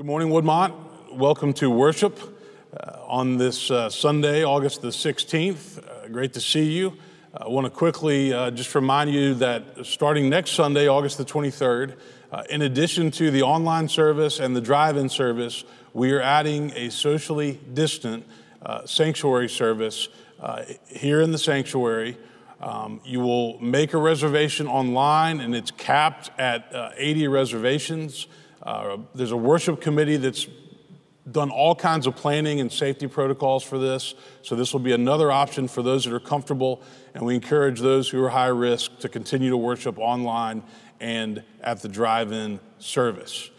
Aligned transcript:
Good 0.00 0.06
morning, 0.06 0.30
Woodmont. 0.30 1.12
Welcome 1.12 1.52
to 1.52 1.68
worship 1.68 2.18
uh, 2.74 3.00
on 3.06 3.36
this 3.36 3.70
uh, 3.70 3.90
Sunday, 3.90 4.42
August 4.42 4.80
the 4.80 4.88
16th. 4.88 5.76
Uh, 5.76 6.08
great 6.08 6.32
to 6.32 6.40
see 6.40 6.72
you. 6.72 6.94
I 7.36 7.48
want 7.48 7.66
to 7.66 7.70
quickly 7.70 8.32
uh, 8.32 8.50
just 8.50 8.74
remind 8.74 9.12
you 9.12 9.34
that 9.34 9.84
starting 9.84 10.30
next 10.30 10.52
Sunday, 10.52 10.88
August 10.88 11.18
the 11.18 11.26
23rd, 11.26 11.96
uh, 12.32 12.44
in 12.48 12.62
addition 12.62 13.10
to 13.10 13.30
the 13.30 13.42
online 13.42 13.88
service 13.90 14.40
and 14.40 14.56
the 14.56 14.62
drive 14.62 14.96
in 14.96 15.10
service, 15.10 15.64
we 15.92 16.12
are 16.12 16.22
adding 16.22 16.72
a 16.76 16.88
socially 16.88 17.60
distant 17.74 18.24
uh, 18.62 18.86
sanctuary 18.86 19.50
service 19.50 20.08
here 20.86 21.20
in 21.20 21.30
the 21.30 21.38
sanctuary. 21.38 22.16
Um, 22.62 23.02
you 23.04 23.20
will 23.20 23.60
make 23.60 23.92
a 23.92 23.98
reservation 23.98 24.66
online, 24.66 25.40
and 25.40 25.54
it's 25.54 25.70
capped 25.70 26.30
at 26.38 26.72
80 26.96 27.28
reservations. 27.28 28.28
Uh, 28.62 28.98
there's 29.14 29.32
a 29.32 29.36
worship 29.36 29.80
committee 29.80 30.16
that's 30.16 30.46
done 31.30 31.50
all 31.50 31.74
kinds 31.74 32.06
of 32.06 32.16
planning 32.16 32.60
and 32.60 32.72
safety 32.72 33.06
protocols 33.06 33.62
for 33.62 33.78
this. 33.78 34.14
So, 34.42 34.56
this 34.56 34.72
will 34.72 34.80
be 34.80 34.92
another 34.92 35.30
option 35.30 35.68
for 35.68 35.82
those 35.82 36.04
that 36.04 36.14
are 36.14 36.20
comfortable. 36.20 36.82
And 37.14 37.24
we 37.24 37.34
encourage 37.34 37.80
those 37.80 38.08
who 38.08 38.22
are 38.24 38.30
high 38.30 38.46
risk 38.46 38.98
to 39.00 39.08
continue 39.08 39.50
to 39.50 39.56
worship 39.56 39.98
online 39.98 40.62
and 41.00 41.42
at 41.62 41.80
the 41.80 41.88
drive 41.88 42.32
in 42.32 42.60
service. 42.78 43.50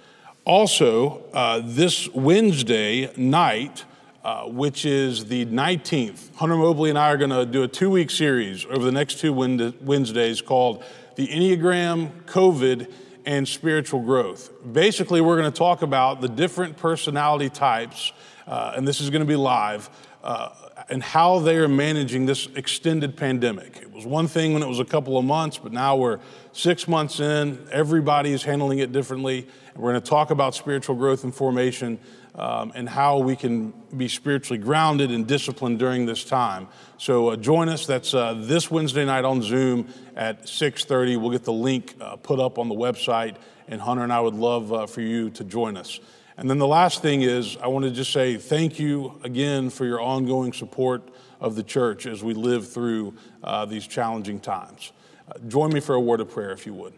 Also, 0.46 1.24
uh, 1.34 1.62
this 1.64 2.10
Wednesday 2.10 3.12
night, 3.16 3.86
uh, 4.24 4.44
which 4.44 4.86
is 4.86 5.26
the 5.26 5.46
19th, 5.48 6.36
Hunter 6.36 6.56
Mobley 6.56 6.90
and 6.90 6.98
I 6.98 7.12
are 7.12 7.18
going 7.18 7.32
to 7.32 7.46
do 7.46 7.64
a 7.64 7.68
two 7.68 7.90
week 7.90 8.12
series 8.12 8.66
over 8.66 8.84
the 8.84 8.92
next 8.92 9.20
two 9.20 9.34
Wednesdays 9.34 10.42
called 10.42 10.84
The 11.16 11.28
Enneagram 11.28 12.24
COVID 12.26 12.92
and 13.26 13.48
spiritual 13.48 14.02
growth. 14.02 14.52
Basically, 14.74 15.22
we're 15.22 15.38
going 15.38 15.52
to 15.52 15.58
talk 15.58 15.82
about 15.82 16.22
the 16.22 16.30
different 16.30 16.78
personality 16.78 17.50
types, 17.50 18.14
uh, 18.48 18.74
and 18.76 18.88
this 18.88 19.02
is 19.02 19.10
going 19.10 19.22
to 19.22 19.28
be 19.28 19.36
live, 19.36 19.90
uh, 20.24 20.50
and 20.90 21.02
how 21.02 21.40
they 21.40 21.58
are 21.58 21.68
managing 21.68 22.26
this 22.26 22.48
extended 22.56 23.16
pandemic. 23.16 23.78
It 23.78 23.92
was 23.92 24.06
one 24.06 24.28
thing 24.28 24.54
when 24.54 24.64
it 24.64 24.68
was 24.68 24.80
a 24.80 24.86
couple 24.86 25.18
of 25.18 25.26
months, 25.26 25.58
but 25.58 25.72
now 25.72 25.96
we're 25.96 26.20
six 26.54 26.88
months 26.88 27.20
in. 27.20 27.68
Everybody 27.72 28.32
is 28.32 28.44
handling 28.44 28.80
it 28.80 28.92
differently. 28.92 29.48
We're 29.76 29.92
going 29.92 30.02
to 30.02 30.10
talk 30.10 30.32
about 30.32 30.54
spiritual 30.54 30.96
growth 30.96 31.24
and 31.24 31.34
formation 31.34 32.00
um, 32.36 32.72
and 32.76 32.88
how 32.88 33.20
we 33.20 33.36
can 33.36 33.74
be 33.96 34.08
spiritually 34.08 34.58
grounded 34.58 35.12
and 35.12 35.28
disciplined 35.28 35.80
during 35.80 36.06
this 36.06 36.24
time. 36.24 36.68
So 36.98 37.30
uh, 37.30 37.36
join 37.36 37.70
us. 37.70 37.86
That's 37.86 38.14
uh, 38.14 38.36
this 38.38 38.72
Wednesday 38.72 39.06
night 39.06 39.26
on 39.26 39.42
Zoom 39.42 39.88
at 40.16 40.44
6:30. 40.44 41.20
We'll 41.20 41.32
get 41.32 41.44
the 41.44 41.54
link 41.54 41.96
uh, 42.00 42.16
put 42.16 42.40
up 42.40 42.58
on 42.58 42.70
the 42.70 42.76
website, 42.76 43.36
and 43.68 43.82
Hunter 43.82 44.04
and 44.04 44.14
I 44.14 44.22
would 44.22 44.36
love 44.36 44.72
uh, 44.72 44.86
for 44.88 45.02
you 45.02 45.30
to 45.32 45.44
join 45.44 45.78
us. 45.78 46.00
And 46.38 46.50
then 46.50 46.58
the 46.58 46.68
last 46.68 47.02
thing 47.02 47.22
is, 47.22 47.58
I 47.58 47.68
want 47.68 47.86
to 47.86 47.92
just 47.92 48.12
say 48.12 48.38
thank 48.38 48.80
you 48.80 49.20
again 49.24 49.70
for 49.70 49.86
your 49.86 50.02
ongoing 50.02 50.54
support 50.54 51.04
of 51.40 51.56
the 51.56 51.64
church 51.64 52.06
as 52.06 52.24
we 52.24 52.34
live 52.34 52.72
through 52.72 53.16
uh, 53.44 53.66
these 53.66 53.86
challenging 53.86 54.40
times. 54.40 54.92
Uh, 55.28 55.38
join 55.48 55.72
me 55.74 55.80
for 55.80 55.96
a 55.96 56.00
word 56.00 56.22
of 56.22 56.30
prayer, 56.30 56.52
if 56.52 56.66
you 56.66 56.74
would. 56.74 56.94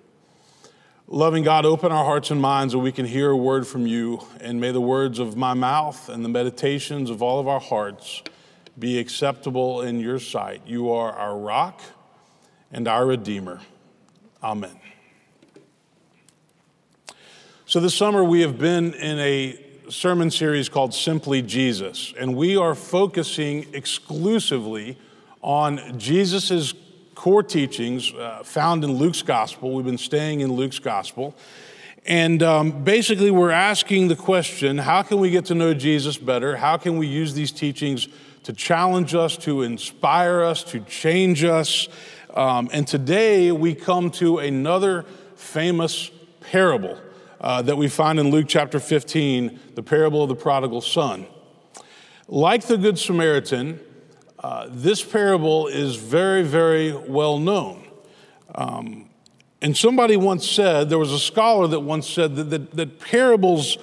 Loving 1.08 1.44
God, 1.44 1.66
open 1.66 1.92
our 1.92 2.06
hearts 2.06 2.32
and 2.32 2.42
minds 2.42 2.72
so 2.72 2.80
we 2.80 2.94
can 2.94 3.06
hear 3.06 3.30
a 3.30 3.36
word 3.36 3.68
from 3.68 3.86
you, 3.86 4.26
and 4.40 4.62
may 4.62 4.72
the 4.72 4.80
words 4.80 5.20
of 5.20 5.36
my 5.36 5.54
mouth 5.54 6.08
and 6.08 6.24
the 6.24 6.30
meditations 6.30 7.10
of 7.10 7.22
all 7.22 7.42
of 7.42 7.48
our 7.48 7.60
hearts 7.60 8.24
be 8.80 8.98
acceptable 8.98 9.82
in 9.82 10.00
your 10.00 10.18
sight. 10.18 10.62
You 10.66 10.92
are 10.92 11.12
our 11.12 11.38
rock 11.38 11.82
and 12.72 12.88
our 12.88 13.06
Redeemer. 13.06 13.60
Amen. 14.42 14.80
So, 17.66 17.82
this 17.82 17.96
summer 17.96 18.24
we 18.24 18.40
have 18.42 18.58
been 18.58 18.94
in 18.94 19.20
a 19.20 19.60
sermon 19.90 20.32
series 20.32 20.70
called 20.70 20.94
Simply 20.94 21.42
Jesus, 21.42 22.14
and 22.18 22.34
we 22.34 22.56
are 22.56 22.76
focusing 22.76 23.68
exclusively 23.74 24.98
on 25.42 26.00
Jesus' 26.00 26.74
core 27.16 27.44
teachings 27.44 28.14
uh, 28.14 28.44
found 28.44 28.84
in 28.84 28.94
Luke's 28.94 29.22
gospel. 29.22 29.74
We've 29.74 29.86
been 29.86 29.98
staying 29.98 30.42
in 30.42 30.54
Luke's 30.54 30.80
gospel. 30.80 31.36
And 32.06 32.44
um, 32.44 32.84
basically, 32.84 33.32
we're 33.32 33.52
asking 33.52 34.10
the 34.10 34.16
question 34.16 34.78
how 34.78 35.04
can 35.04 35.20
we 35.20 35.30
get 35.30 35.46
to 35.46 35.56
know 35.56 35.74
Jesus 35.74 36.18
better? 36.18 36.58
How 36.58 36.78
can 36.78 36.98
we 36.98 37.08
use 37.08 37.34
these 37.34 37.52
teachings 37.52 38.08
to 38.44 38.52
challenge 38.52 39.16
us, 39.16 39.38
to 39.38 39.62
inspire 39.62 40.42
us, 40.42 40.64
to 40.66 40.82
change 40.82 41.44
us? 41.44 41.88
Um, 42.34 42.70
and 42.74 42.86
today, 42.86 43.52
we 43.52 43.74
come 43.74 44.12
to 44.12 44.40
another 44.40 45.06
famous 45.36 46.12
parable 46.42 47.00
uh, 47.40 47.62
that 47.62 47.78
we 47.78 47.88
find 47.88 48.20
in 48.20 48.32
Luke 48.32 48.48
chapter 48.50 48.80
15, 48.80 49.60
the 49.76 49.84
parable 49.84 50.24
of 50.24 50.30
the 50.30 50.36
prodigal 50.36 50.82
son. 50.82 51.26
Like 52.28 52.64
the 52.68 52.78
Good 52.78 52.98
Samaritan, 52.98 53.80
uh, 54.44 54.68
this 54.70 55.02
parable 55.02 55.68
is 55.68 55.96
very, 55.96 56.44
very 56.44 56.92
well 56.92 57.40
known. 57.40 57.88
Um, 58.54 59.10
and 59.62 59.76
somebody 59.76 60.18
once 60.18 60.48
said, 60.50 60.90
there 60.90 61.00
was 61.00 61.14
a 61.14 61.20
scholar 61.20 61.66
that 61.68 61.80
once 61.80 62.10
said 62.10 62.36
that, 62.36 62.50
that, 62.50 62.72
that 62.72 63.00
parables 63.00 63.78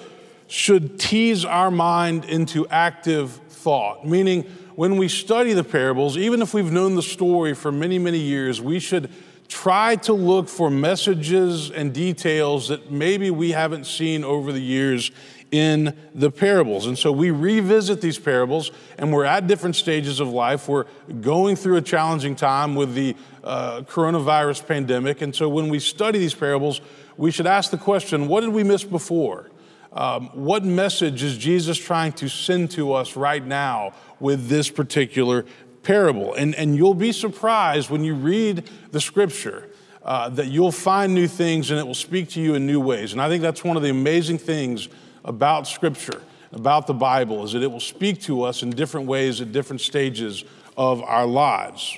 should 0.45 0.99
tease 0.99 1.43
our 1.45 1.71
mind 1.71 2.25
into 2.25 2.67
active 2.67 3.31
thought, 3.31 4.05
meaning 4.05 4.43
when 4.75 4.97
we 4.97 5.07
study 5.07 5.53
the 5.53 5.63
parables, 5.63 6.17
even 6.17 6.41
if 6.41 6.53
we've 6.53 6.71
known 6.71 6.95
the 6.95 7.01
story 7.01 7.55
for 7.55 7.71
many, 7.71 7.97
many 7.97 8.19
years, 8.19 8.61
we 8.61 8.79
should 8.79 9.09
try 9.47 9.95
to 9.95 10.13
look 10.13 10.47
for 10.47 10.69
messages 10.69 11.71
and 11.71 11.93
details 11.93 12.67
that 12.67 12.91
maybe 12.91 13.31
we 13.31 13.51
haven't 13.51 13.85
seen 13.85 14.23
over 14.23 14.51
the 14.51 14.61
years 14.61 15.11
in 15.51 15.97
the 16.15 16.31
parables. 16.31 16.87
And 16.87 16.97
so 16.97 17.11
we 17.11 17.29
revisit 17.29 17.99
these 17.99 18.17
parables, 18.17 18.71
and 18.97 19.11
we're 19.11 19.25
at 19.25 19.47
different 19.47 19.75
stages 19.75 20.21
of 20.21 20.29
life. 20.29 20.67
We're 20.67 20.85
going 21.19 21.57
through 21.57 21.75
a 21.75 21.81
challenging 21.81 22.35
time 22.35 22.73
with 22.75 22.95
the 22.95 23.15
uh, 23.43 23.81
coronavirus 23.81 24.65
pandemic. 24.65 25.21
And 25.21 25.35
so 25.35 25.49
when 25.49 25.67
we 25.67 25.79
study 25.79 26.19
these 26.19 26.33
parables, 26.33 26.79
we 27.17 27.31
should 27.31 27.47
ask 27.47 27.69
the 27.69 27.77
question 27.77 28.27
what 28.27 28.41
did 28.41 28.51
we 28.51 28.63
miss 28.63 28.83
before? 28.83 29.51
Um, 29.93 30.29
what 30.29 30.63
message 30.63 31.21
is 31.21 31.37
Jesus 31.37 31.77
trying 31.77 32.13
to 32.13 32.29
send 32.29 32.71
to 32.71 32.93
us 32.93 33.17
right 33.17 33.45
now 33.45 33.93
with 34.21 34.47
this 34.47 34.69
particular 34.69 35.45
parable? 35.83 36.33
And, 36.33 36.55
and 36.55 36.77
you'll 36.77 36.93
be 36.93 37.11
surprised 37.11 37.89
when 37.89 38.05
you 38.05 38.15
read 38.15 38.69
the 38.91 39.01
scripture. 39.01 39.67
Uh, 40.03 40.29
that 40.29 40.47
you'll 40.47 40.71
find 40.71 41.13
new 41.13 41.27
things 41.27 41.69
and 41.69 41.79
it 41.79 41.85
will 41.85 41.93
speak 41.93 42.27
to 42.27 42.41
you 42.41 42.55
in 42.55 42.65
new 42.65 42.79
ways. 42.79 43.11
And 43.13 43.21
I 43.21 43.29
think 43.29 43.43
that's 43.43 43.63
one 43.63 43.77
of 43.77 43.83
the 43.83 43.91
amazing 43.91 44.39
things 44.39 44.89
about 45.23 45.67
Scripture, 45.67 46.21
about 46.51 46.87
the 46.87 46.93
Bible, 46.93 47.43
is 47.43 47.53
that 47.53 47.63
it 47.63 47.71
will 47.71 47.79
speak 47.79 48.21
to 48.21 48.43
us 48.43 48.63
in 48.63 48.71
different 48.71 49.07
ways 49.07 49.41
at 49.41 49.51
different 49.51 49.81
stages 49.81 50.43
of 50.77 51.01
our 51.03 51.25
lives. 51.25 51.97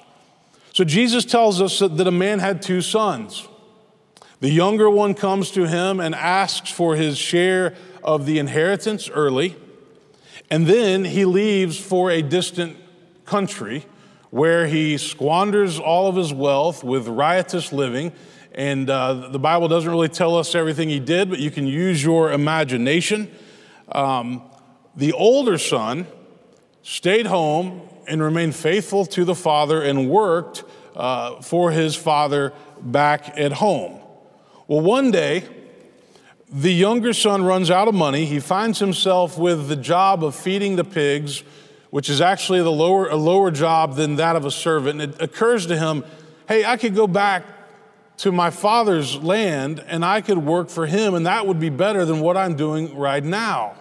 So 0.73 0.83
Jesus 0.83 1.25
tells 1.25 1.61
us 1.61 1.79
that 1.79 2.07
a 2.07 2.11
man 2.11 2.39
had 2.39 2.61
two 2.61 2.81
sons. 2.81 3.47
The 4.39 4.49
younger 4.49 4.89
one 4.89 5.13
comes 5.13 5.51
to 5.51 5.67
him 5.67 5.99
and 5.99 6.13
asks 6.13 6.71
for 6.71 6.95
his 6.95 7.17
share 7.17 7.75
of 8.03 8.25
the 8.25 8.39
inheritance 8.39 9.09
early, 9.09 9.55
and 10.49 10.67
then 10.67 11.05
he 11.05 11.25
leaves 11.25 11.79
for 11.79 12.11
a 12.11 12.21
distant 12.21 12.77
country 13.25 13.85
where 14.31 14.67
he 14.67 14.97
squanders 14.97 15.79
all 15.79 16.09
of 16.09 16.15
his 16.15 16.33
wealth 16.33 16.83
with 16.83 17.07
riotous 17.07 17.71
living 17.71 18.11
and 18.55 18.89
uh, 18.89 19.29
the 19.29 19.39
Bible 19.39 19.67
doesn't 19.67 19.89
really 19.89 20.09
tell 20.09 20.37
us 20.37 20.55
everything 20.55 20.89
he 20.89 20.99
did, 20.99 21.29
but 21.29 21.39
you 21.39 21.49
can 21.49 21.65
use 21.65 22.03
your 22.03 22.31
imagination. 22.31 23.31
Um, 23.91 24.43
the 24.95 25.13
older 25.13 25.57
son 25.57 26.07
stayed 26.83 27.25
home 27.25 27.81
and 28.07 28.21
remained 28.21 28.55
faithful 28.55 29.05
to 29.07 29.25
the 29.25 29.35
father 29.35 29.81
and 29.81 30.09
worked 30.09 30.63
uh, 30.95 31.41
for 31.41 31.71
his 31.71 31.95
father 31.95 32.53
back 32.81 33.37
at 33.37 33.53
home. 33.53 33.99
Well, 34.67 34.81
one 34.81 35.11
day, 35.11 35.43
the 36.49 36.73
younger 36.73 37.13
son 37.13 37.43
runs 37.43 37.71
out 37.71 37.87
of 37.87 37.95
money. 37.95 38.25
He 38.25 38.39
finds 38.39 38.77
himself 38.77 39.37
with 39.37 39.67
the 39.67 39.75
job 39.75 40.23
of 40.23 40.35
feeding 40.35 40.75
the 40.75 40.83
pigs, 40.83 41.43
which 41.89 42.09
is 42.09 42.21
actually 42.21 42.61
the 42.61 42.71
lower, 42.71 43.09
a 43.09 43.15
lower 43.15 43.49
job 43.49 43.95
than 43.95 44.17
that 44.17 44.35
of 44.35 44.45
a 44.45 44.51
servant. 44.51 45.01
And 45.01 45.13
it 45.13 45.21
occurs 45.21 45.65
to 45.67 45.77
him, 45.77 46.03
hey, 46.47 46.63
I 46.63 46.77
could 46.77 46.93
go 46.93 47.07
back 47.07 47.43
to 48.17 48.31
my 48.31 48.49
father's 48.49 49.17
land 49.17 49.83
and 49.87 50.05
I 50.05 50.21
could 50.21 50.37
work 50.37 50.69
for 50.69 50.85
him, 50.85 51.13
and 51.13 51.25
that 51.25 51.47
would 51.47 51.59
be 51.59 51.69
better 51.69 52.05
than 52.05 52.19
what 52.19 52.37
I'm 52.37 52.55
doing 52.55 52.95
right 52.95 53.23
now. 53.23 53.75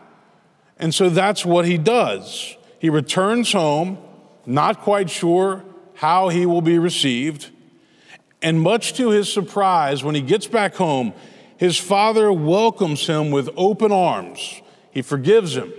And 0.78 0.94
so 0.94 1.10
that's 1.10 1.44
what 1.44 1.64
he 1.66 1.78
does. 1.78 2.56
He 2.78 2.90
returns 2.90 3.52
home, 3.52 3.98
not 4.46 4.80
quite 4.80 5.10
sure 5.10 5.64
how 5.94 6.28
he 6.28 6.46
will 6.46 6.62
be 6.62 6.78
received. 6.78 7.50
And 8.40 8.60
much 8.60 8.94
to 8.94 9.10
his 9.10 9.32
surprise, 9.32 10.02
when 10.02 10.16
he 10.16 10.20
gets 10.20 10.48
back 10.48 10.74
home, 10.74 11.14
his 11.56 11.78
father 11.78 12.32
welcomes 12.32 13.06
him 13.06 13.30
with 13.30 13.48
open 13.56 13.92
arms. 13.92 14.60
He 14.90 15.02
forgives 15.02 15.56
him, 15.56 15.72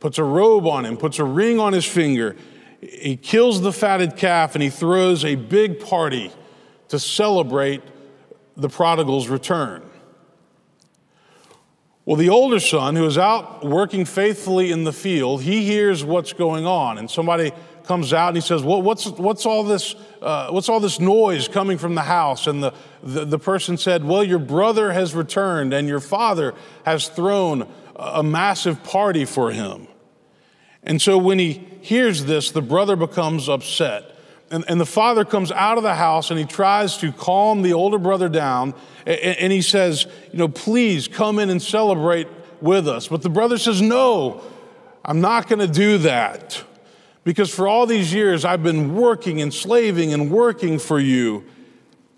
puts 0.00 0.16
a 0.16 0.24
robe 0.24 0.66
on 0.66 0.86
him, 0.86 0.96
puts 0.96 1.18
a 1.18 1.24
ring 1.24 1.60
on 1.60 1.74
his 1.74 1.84
finger. 1.84 2.34
He 2.80 3.16
kills 3.16 3.60
the 3.60 3.72
fatted 3.72 4.16
calf 4.16 4.54
and 4.54 4.62
he 4.62 4.70
throws 4.70 5.24
a 5.24 5.34
big 5.34 5.80
party 5.80 6.32
to 6.88 6.98
celebrate 6.98 7.82
the 8.56 8.68
prodigal's 8.68 9.28
return. 9.28 9.82
Well, 12.04 12.16
the 12.16 12.30
older 12.30 12.58
son, 12.58 12.96
who 12.96 13.04
is 13.04 13.18
out 13.18 13.64
working 13.64 14.06
faithfully 14.06 14.72
in 14.72 14.84
the 14.84 14.94
field, 14.94 15.42
he 15.42 15.64
hears 15.64 16.02
what's 16.02 16.32
going 16.32 16.66
on, 16.66 16.96
and 16.96 17.10
somebody 17.10 17.52
comes 17.84 18.12
out 18.12 18.28
and 18.28 18.36
he 18.36 18.40
says, 18.40 18.62
well, 18.62 18.80
what's, 18.80 19.06
what's, 19.06 19.44
all 19.46 19.64
this, 19.64 19.94
uh, 20.22 20.48
what's 20.50 20.68
all 20.68 20.80
this 20.80 21.00
noise 21.00 21.48
coming 21.48 21.78
from 21.78 21.94
the 21.94 22.02
house? 22.02 22.46
And 22.46 22.62
the, 22.62 22.74
the, 23.02 23.24
the 23.24 23.38
person 23.38 23.76
said, 23.76 24.04
Well, 24.04 24.22
your 24.22 24.38
brother 24.38 24.92
has 24.92 25.14
returned, 25.14 25.72
and 25.72 25.88
your 25.88 26.00
father 26.00 26.54
has 26.84 27.08
thrown 27.08 27.66
a 27.96 28.22
massive 28.22 28.82
party 28.84 29.24
for 29.24 29.50
him. 29.50 29.88
And 30.82 31.02
so 31.02 31.18
when 31.18 31.38
he 31.38 31.66
hears 31.80 32.24
this, 32.26 32.50
the 32.50 32.62
brother 32.62 32.96
becomes 32.96 33.48
upset. 33.48 34.17
And, 34.50 34.64
and, 34.68 34.80
the 34.80 34.86
father 34.86 35.24
comes 35.24 35.52
out 35.52 35.76
of 35.76 35.82
the 35.82 35.94
house 35.94 36.30
and 36.30 36.38
he 36.38 36.46
tries 36.46 36.96
to 36.98 37.12
calm 37.12 37.60
the 37.62 37.74
older 37.74 37.98
brother 37.98 38.28
down. 38.30 38.74
And, 39.06 39.18
and 39.20 39.52
he 39.52 39.60
says, 39.60 40.06
You 40.32 40.38
know, 40.38 40.48
please 40.48 41.06
come 41.06 41.38
in 41.38 41.50
and 41.50 41.60
celebrate 41.60 42.28
with 42.60 42.88
us. 42.88 43.08
But 43.08 43.22
the 43.22 43.28
brother 43.28 43.58
says, 43.58 43.82
No, 43.82 44.42
I'm 45.04 45.20
not 45.20 45.48
going 45.48 45.60
to 45.60 45.72
do 45.72 45.98
that. 45.98 46.62
Because 47.24 47.52
for 47.52 47.68
all 47.68 47.84
these 47.84 48.12
years, 48.14 48.44
I've 48.46 48.62
been 48.62 48.94
working 48.94 49.42
and 49.42 49.52
slaving 49.52 50.14
and 50.14 50.30
working 50.30 50.78
for 50.78 50.98
you. 50.98 51.44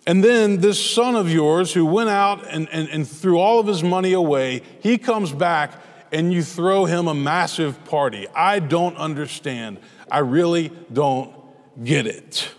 And 0.06 0.22
then 0.22 0.60
this 0.60 0.82
son 0.84 1.16
of 1.16 1.30
yours 1.30 1.72
who 1.72 1.84
went 1.84 2.10
out 2.10 2.46
and, 2.48 2.68
and, 2.70 2.88
and 2.88 3.08
threw 3.08 3.38
all 3.38 3.58
of 3.58 3.66
his 3.66 3.82
money 3.82 4.12
away, 4.12 4.62
he 4.80 4.98
comes 4.98 5.32
back 5.32 5.72
and 6.12 6.32
you 6.32 6.42
throw 6.42 6.84
him 6.84 7.06
a 7.06 7.14
massive 7.14 7.84
party. 7.84 8.26
I 8.34 8.60
don't 8.60 8.96
understand. 8.96 9.78
I 10.10 10.18
really 10.18 10.72
don't 10.92 11.34
get 11.82 12.06
it. 12.06 12.50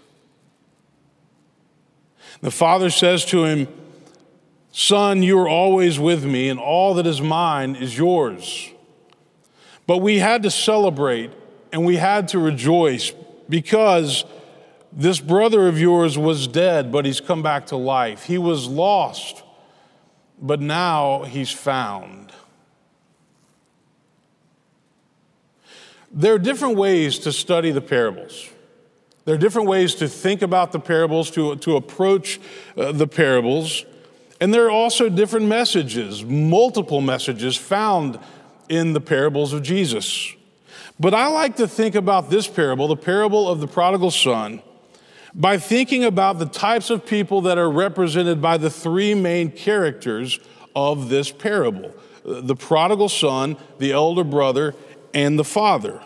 The 2.42 2.52
father 2.52 2.90
says 2.90 3.26
to 3.26 3.46
him, 3.46 3.68
Son, 4.72 5.22
you 5.22 5.38
are 5.38 5.50
always 5.50 6.00
with 6.00 6.24
me, 6.24 6.50
and 6.50 6.60
all 6.60 6.94
that 6.94 7.06
is 7.06 7.22
mine 7.22 7.76
is 7.76 7.98
yours. 7.98 8.70
But 9.86 9.98
we 9.98 10.20
had 10.20 10.44
to 10.44 10.52
celebrate 10.52 11.32
and 11.72 11.86
we 11.86 11.98
had 11.98 12.28
to 12.30 12.40
rejoice 12.40 13.12
because 13.50 14.26
this 14.92 15.20
brother 15.20 15.68
of 15.68 15.80
yours 15.80 16.18
was 16.18 16.48
dead, 16.48 16.92
but 16.92 17.06
he's 17.06 17.22
come 17.22 17.42
back 17.42 17.68
to 17.68 17.78
life. 17.78 18.24
He 18.24 18.38
was 18.38 18.68
lost, 18.68 19.44
but 20.42 20.60
now 20.60 21.24
he's 21.24 21.52
found. 21.52 22.32
There 26.12 26.34
are 26.34 26.40
different 26.40 26.76
ways 26.76 27.20
to 27.20 27.32
study 27.32 27.72
the 27.72 27.82
parables. 27.82 28.50
There 29.26 29.36
are 29.36 29.38
different 29.38 29.68
ways 29.68 29.96
to 29.96 30.08
think 30.08 30.42
about 30.42 30.72
the 30.72 30.80
parables, 30.80 31.30
to, 31.32 31.56
to 31.58 31.76
approach 31.76 32.40
uh, 32.76 32.92
the 32.92 33.08
parables. 33.08 33.86
And 34.40 34.54
there 34.54 34.66
are 34.66 34.72
also 34.72 35.10
different 35.10 35.46
messages, 35.46 36.26
multiple 36.26 37.02
messages 37.02 37.56
found 37.56 38.20
in 38.70 38.94
the 38.94 39.02
parables 39.02 39.54
of 39.54 39.62
Jesus. 39.62 40.34
But 41.00 41.14
I 41.14 41.28
like 41.28 41.58
to 41.58 41.68
think 41.68 41.96
about 41.96 42.30
this 42.30 42.48
parable, 42.48 42.88
the 42.88 42.96
parable 42.96 43.48
of 43.48 43.60
the 43.60 43.68
prodigal 43.68 44.12
son, 44.12 44.62
by 45.34 45.58
thinking 45.58 46.04
about 46.04 46.40
the 46.40 46.46
types 46.46 46.90
of 46.90 47.06
people 47.06 47.42
that 47.42 47.58
are 47.58 47.70
represented 47.70 48.42
by 48.42 48.58
the 48.58 48.70
three 48.70 49.14
main 49.14 49.52
characters 49.52 50.40
of 50.76 51.10
this 51.10 51.32
parable 51.32 51.94
the 52.24 52.56
prodigal 52.56 53.10
son, 53.10 53.58
the 53.80 53.92
elder 53.92 54.24
brother, 54.24 54.76
and 55.12 55.40
the 55.40 55.44
father. 55.44 56.02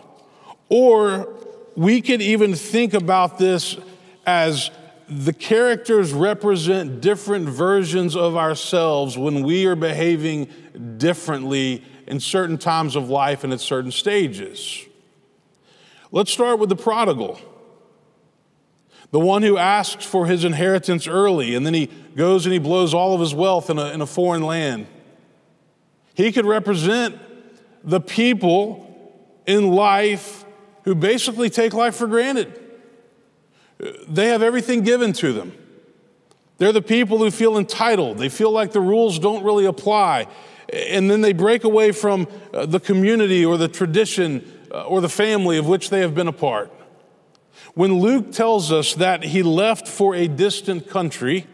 Or 0.69 1.44
we 1.75 2.01
could 2.01 2.21
even 2.21 2.55
think 2.55 2.93
about 2.93 3.37
this 3.37 3.77
as 4.25 4.71
the 5.07 5.33
characters 5.33 6.13
represent 6.13 7.01
different 7.01 7.47
versions 7.47 8.15
of 8.15 8.35
ourselves 8.35 9.17
when 9.17 9.43
we 9.43 9.65
are 9.65 9.75
behaving 9.75 10.47
differently 10.97 11.83
in 12.07 12.19
certain 12.19 12.57
times 12.57 12.95
of 12.95 13.09
life 13.09 13.43
and 13.43 13.53
at 13.53 13.59
certain 13.59 13.91
stages. 13.91 14.85
Let's 16.11 16.31
start 16.31 16.59
with 16.59 16.69
the 16.69 16.75
prodigal, 16.75 17.39
the 19.11 19.19
one 19.19 19.43
who 19.43 19.57
asks 19.57 20.05
for 20.05 20.25
his 20.25 20.43
inheritance 20.43 21.07
early 21.07 21.55
and 21.55 21.65
then 21.65 21.73
he 21.73 21.87
goes 22.15 22.45
and 22.45 22.53
he 22.53 22.59
blows 22.59 22.93
all 22.93 23.13
of 23.13 23.19
his 23.19 23.35
wealth 23.35 23.69
in 23.69 23.77
a, 23.77 23.91
in 23.91 24.01
a 24.01 24.07
foreign 24.07 24.43
land. 24.43 24.87
He 26.13 26.31
could 26.31 26.45
represent 26.45 27.17
the 27.83 27.99
people 27.99 28.81
in 29.45 29.71
life 29.71 30.44
who 30.85 30.95
basically 30.95 31.49
take 31.49 31.73
life 31.73 31.95
for 31.95 32.07
granted. 32.07 32.59
They 34.07 34.29
have 34.29 34.41
everything 34.41 34.81
given 34.81 35.13
to 35.13 35.33
them. 35.33 35.53
They're 36.57 36.71
the 36.71 36.81
people 36.81 37.17
who 37.17 37.29
feel 37.29 37.57
entitled. 37.57 38.17
They 38.17 38.29
feel 38.29 38.51
like 38.51 38.71
the 38.71 38.79
rules 38.79 39.19
don't 39.19 39.43
really 39.43 39.65
apply 39.65 40.27
and 40.71 41.09
then 41.09 41.21
they 41.21 41.33
break 41.33 41.63
away 41.63 41.91
from 41.91 42.27
uh, 42.53 42.65
the 42.65 42.79
community 42.79 43.45
or 43.45 43.57
the 43.57 43.67
tradition 43.67 44.51
uh, 44.71 44.83
or 44.83 45.01
the 45.01 45.09
family 45.09 45.57
of 45.57 45.67
which 45.67 45.89
they 45.89 46.01
have 46.01 46.15
been 46.15 46.27
a 46.27 46.33
part. 46.33 46.71
When 47.73 47.99
Luke 47.99 48.31
tells 48.31 48.71
us 48.71 48.93
that 48.95 49.23
he 49.23 49.43
left 49.43 49.87
for 49.87 50.15
a 50.15 50.27
distant 50.27 50.89
country, 50.89 51.45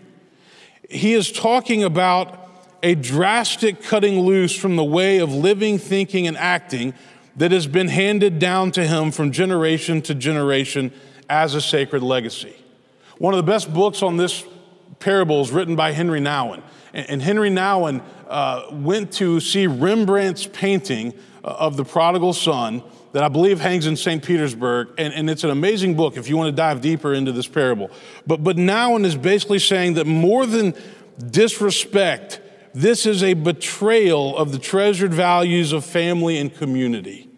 he 0.90 1.14
is 1.14 1.32
talking 1.32 1.84
about 1.84 2.38
a 2.84 2.96
drastic 2.96 3.84
cutting 3.84 4.22
loose 4.22 4.56
from 4.56 4.76
the 4.76 4.84
way 4.84 5.20
of 5.20 5.34
living, 5.34 5.78
thinking, 5.78 6.28
and 6.28 6.38
acting 6.38 6.94
that 7.36 7.52
has 7.52 7.68
been 7.68 7.88
handed 7.88 8.40
down 8.40 8.72
to 8.72 8.86
him 8.86 9.12
from 9.12 9.32
generation 9.32 10.02
to 10.04 10.16
generation 10.16 10.92
as 11.30 11.56
a 11.56 11.62
sacred 11.62 12.04
legacy. 12.04 12.56
One 13.18 13.34
of 13.34 13.38
the 13.38 13.52
best 13.52 13.74
books 13.74 14.02
on 14.04 14.18
this 14.18 14.44
parable 15.00 15.42
is 15.42 15.52
written 15.52 15.76
by 15.76 15.92
Henry 15.92 16.20
Nouwen. 16.20 16.62
And 16.94 17.22
Henry 17.22 17.50
Nouwen 17.50 18.04
uh, 18.28 18.64
went 18.72 19.14
to 19.14 19.40
see 19.40 19.66
Rembrandt's 19.66 20.46
painting 20.46 21.14
uh, 21.44 21.56
of 21.60 21.78
the 21.78 21.86
prodigal 21.86 22.34
son 22.34 22.84
that 23.14 23.24
I 23.24 23.30
believe 23.30 23.60
hangs 23.60 23.88
in 23.88 23.96
St. 23.96 24.24
Petersburg. 24.24 24.90
And, 24.98 25.14
and 25.14 25.30
it's 25.30 25.44
an 25.44 25.50
amazing 25.50 25.96
book 25.96 26.18
if 26.18 26.28
you 26.30 26.38
want 26.38 26.50
to 26.50 26.56
dive 26.56 26.82
deeper 26.82 27.14
into 27.14 27.32
this 27.32 27.48
parable. 27.48 27.92
But, 28.28 28.44
but 28.44 28.58
Nouwen 28.58 29.06
is 29.06 29.16
basically 29.16 29.60
saying 29.60 29.96
that 29.96 30.08
more 30.08 30.46
than 30.46 30.74
disrespect, 31.30 32.42
this 32.74 33.06
is 33.06 33.24
a 33.24 33.34
betrayal 33.34 34.38
of 34.38 34.52
the 34.52 34.60
treasured 34.60 35.14
values 35.14 35.74
of 35.74 35.86
family 35.86 36.38
and 36.38 36.54
community. 36.56 37.30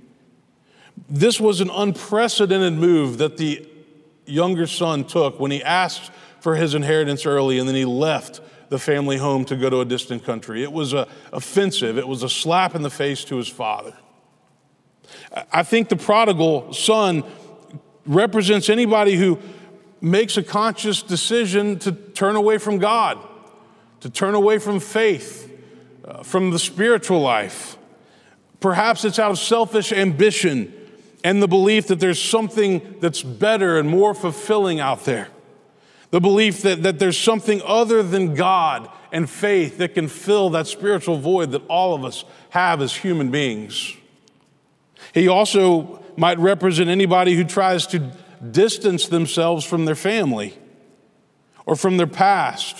This 1.09 1.39
was 1.39 1.61
an 1.61 1.69
unprecedented 1.69 2.73
move 2.73 3.17
that 3.17 3.37
the 3.37 3.67
younger 4.25 4.67
son 4.67 5.05
took 5.05 5.39
when 5.39 5.51
he 5.51 5.63
asked 5.63 6.11
for 6.39 6.55
his 6.55 6.75
inheritance 6.75 7.25
early 7.25 7.59
and 7.59 7.67
then 7.67 7.75
he 7.75 7.85
left 7.85 8.41
the 8.69 8.79
family 8.79 9.17
home 9.17 9.45
to 9.45 9.55
go 9.55 9.69
to 9.69 9.81
a 9.81 9.85
distant 9.85 10.23
country. 10.23 10.63
It 10.63 10.71
was 10.71 10.93
a, 10.93 11.07
offensive, 11.31 11.97
it 11.97 12.07
was 12.07 12.23
a 12.23 12.29
slap 12.29 12.75
in 12.75 12.81
the 12.81 12.89
face 12.89 13.23
to 13.25 13.37
his 13.37 13.47
father. 13.47 13.93
I 15.51 15.63
think 15.63 15.89
the 15.89 15.95
prodigal 15.95 16.73
son 16.73 17.23
represents 18.05 18.69
anybody 18.69 19.15
who 19.15 19.39
makes 20.01 20.37
a 20.37 20.43
conscious 20.43 21.01
decision 21.01 21.79
to 21.79 21.91
turn 21.91 22.35
away 22.35 22.57
from 22.57 22.77
God, 22.77 23.17
to 24.03 24.09
turn 24.09 24.35
away 24.35 24.59
from 24.59 24.79
faith, 24.79 25.51
uh, 26.05 26.23
from 26.23 26.51
the 26.51 26.59
spiritual 26.59 27.19
life. 27.19 27.77
Perhaps 28.59 29.03
it's 29.03 29.19
out 29.19 29.31
of 29.31 29.39
selfish 29.39 29.91
ambition 29.91 30.73
and 31.23 31.41
the 31.41 31.47
belief 31.47 31.87
that 31.87 31.99
there's 31.99 32.21
something 32.21 32.95
that's 32.99 33.23
better 33.23 33.77
and 33.77 33.89
more 33.89 34.13
fulfilling 34.13 34.79
out 34.79 35.03
there 35.05 35.27
the 36.13 36.21
belief 36.21 36.61
that, 36.61 36.83
that 36.83 36.99
there's 36.99 37.17
something 37.17 37.59
other 37.65 38.03
than 38.03 38.35
God 38.35 38.87
and 39.11 39.27
faith 39.27 39.79
that 39.79 39.95
can 39.95 40.07
fill 40.07 40.51
that 40.51 40.67
spiritual 40.67 41.17
void 41.17 41.49
that 41.53 41.65
all 41.65 41.95
of 41.95 42.05
us 42.05 42.23
have 42.51 42.83
as 42.83 42.95
human 42.95 43.31
beings. 43.31 43.97
He 45.11 45.27
also 45.27 46.03
might 46.15 46.37
represent 46.37 46.87
anybody 46.87 47.33
who 47.33 47.43
tries 47.43 47.87
to 47.87 48.11
distance 48.51 49.07
themselves 49.07 49.65
from 49.65 49.85
their 49.85 49.95
family 49.95 50.55
or 51.65 51.75
from 51.75 51.97
their 51.97 52.05
past, 52.05 52.77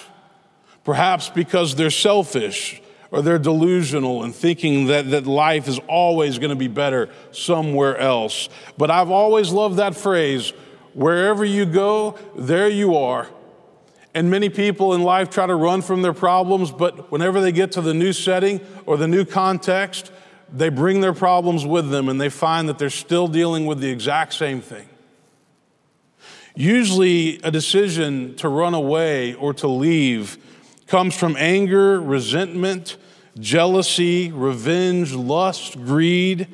perhaps 0.84 1.30
because 1.30 1.76
they're 1.76 1.90
selfish 1.90 2.82
or 3.12 3.22
they're 3.22 3.40
delusional 3.40 4.24
and 4.24 4.34
thinking 4.34 4.88
that, 4.88 5.12
that 5.12 5.28
life 5.28 5.68
is 5.68 5.80
always 5.88 6.40
going 6.40 6.50
to 6.50 6.56
be 6.56 6.68
better 6.68 7.10
somewhere 7.32 7.98
else. 7.98 8.50
But 8.78 8.90
I've 8.90 9.12
always 9.12 9.52
loved 9.52 9.78
that 9.78 9.96
phrase 9.96 10.54
Wherever 10.94 11.44
you 11.44 11.66
go, 11.66 12.18
there 12.36 12.70
you 12.70 12.96
are. 12.96 13.28
And 14.14 14.30
many 14.30 14.50
people 14.50 14.94
in 14.94 15.02
life 15.02 15.32
try 15.32 15.48
to 15.48 15.56
run 15.56 15.82
from 15.82 16.04
their 16.04 16.14
problems, 16.14 16.72
but 16.72 17.12
whenever 17.12 17.42
they 17.42 17.52
get 17.52 17.72
to 17.74 17.82
the 17.82 17.96
new 17.96 18.14
setting 18.14 18.62
or 18.86 18.96
the 18.96 19.08
new 19.08 19.26
context, 19.26 20.12
they 20.52 20.70
bring 20.70 21.02
their 21.02 21.14
problems 21.14 21.66
with 21.66 21.90
them 21.90 22.10
and 22.10 22.22
they 22.22 22.30
find 22.30 22.70
that 22.70 22.78
they're 22.78 22.92
still 22.92 23.28
dealing 23.28 23.66
with 23.66 23.80
the 23.80 23.90
exact 23.90 24.34
same 24.34 24.62
thing. 24.62 24.88
Usually, 26.56 27.42
a 27.42 27.50
decision 27.50 28.36
to 28.36 28.48
run 28.48 28.76
away 28.76 29.34
or 29.34 29.56
to 29.56 29.68
leave 29.68 30.38
comes 30.94 31.18
from 31.18 31.36
anger, 31.40 32.00
resentment, 32.00 32.98
jealousy, 33.40 34.32
revenge, 34.32 35.12
lust, 35.12 35.74
greed, 35.86 36.48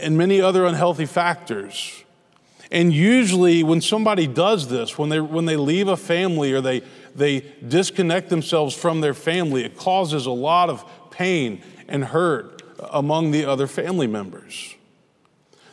and 0.00 0.16
many 0.16 0.40
other 0.40 0.64
unhealthy 0.64 1.04
factors. 1.04 2.04
And 2.70 2.92
usually, 2.92 3.64
when 3.64 3.80
somebody 3.80 4.28
does 4.28 4.68
this, 4.68 4.96
when 4.96 5.08
they, 5.08 5.18
when 5.18 5.46
they 5.46 5.56
leave 5.56 5.88
a 5.88 5.96
family 5.96 6.52
or 6.52 6.60
they, 6.60 6.82
they 7.16 7.40
disconnect 7.66 8.28
themselves 8.28 8.72
from 8.72 9.00
their 9.00 9.14
family, 9.14 9.64
it 9.64 9.76
causes 9.76 10.26
a 10.26 10.30
lot 10.30 10.70
of 10.70 10.88
pain 11.10 11.60
and 11.88 12.04
hurt 12.04 12.62
among 12.92 13.32
the 13.32 13.46
other 13.46 13.66
family 13.66 14.06
members. 14.06 14.76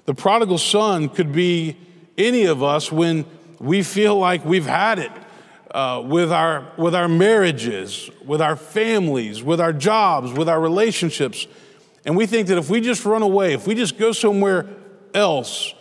The 0.05 0.15
prodigal 0.15 0.57
son 0.57 1.09
could 1.09 1.31
be 1.31 1.77
any 2.17 2.45
of 2.45 2.63
us 2.63 2.91
when 2.91 3.25
we 3.59 3.83
feel 3.83 4.17
like 4.17 4.43
we've 4.43 4.65
had 4.65 4.97
it 4.97 5.11
uh, 5.73 6.03
with, 6.05 6.31
our, 6.31 6.71
with 6.77 6.93
our 6.93 7.07
marriages, 7.07 8.09
with 8.25 8.41
our 8.41 8.55
families, 8.55 9.41
with 9.41 9.59
our 9.59 9.73
jobs, 9.73 10.31
with 10.31 10.47
our 10.47 10.61
relationships. 10.61 11.47
And 12.05 12.15
we 12.15 12.25
think 12.25 12.47
that 12.49 12.57
if 12.57 12.69
we 12.69 12.79
just 12.79 13.03
run 13.05 13.21
away, 13.21 13.53
if 13.53 13.65
we 13.65 13.73
just 13.73 13.97
go 13.97 14.11
somewhere 14.11 14.67
else, 15.13 15.73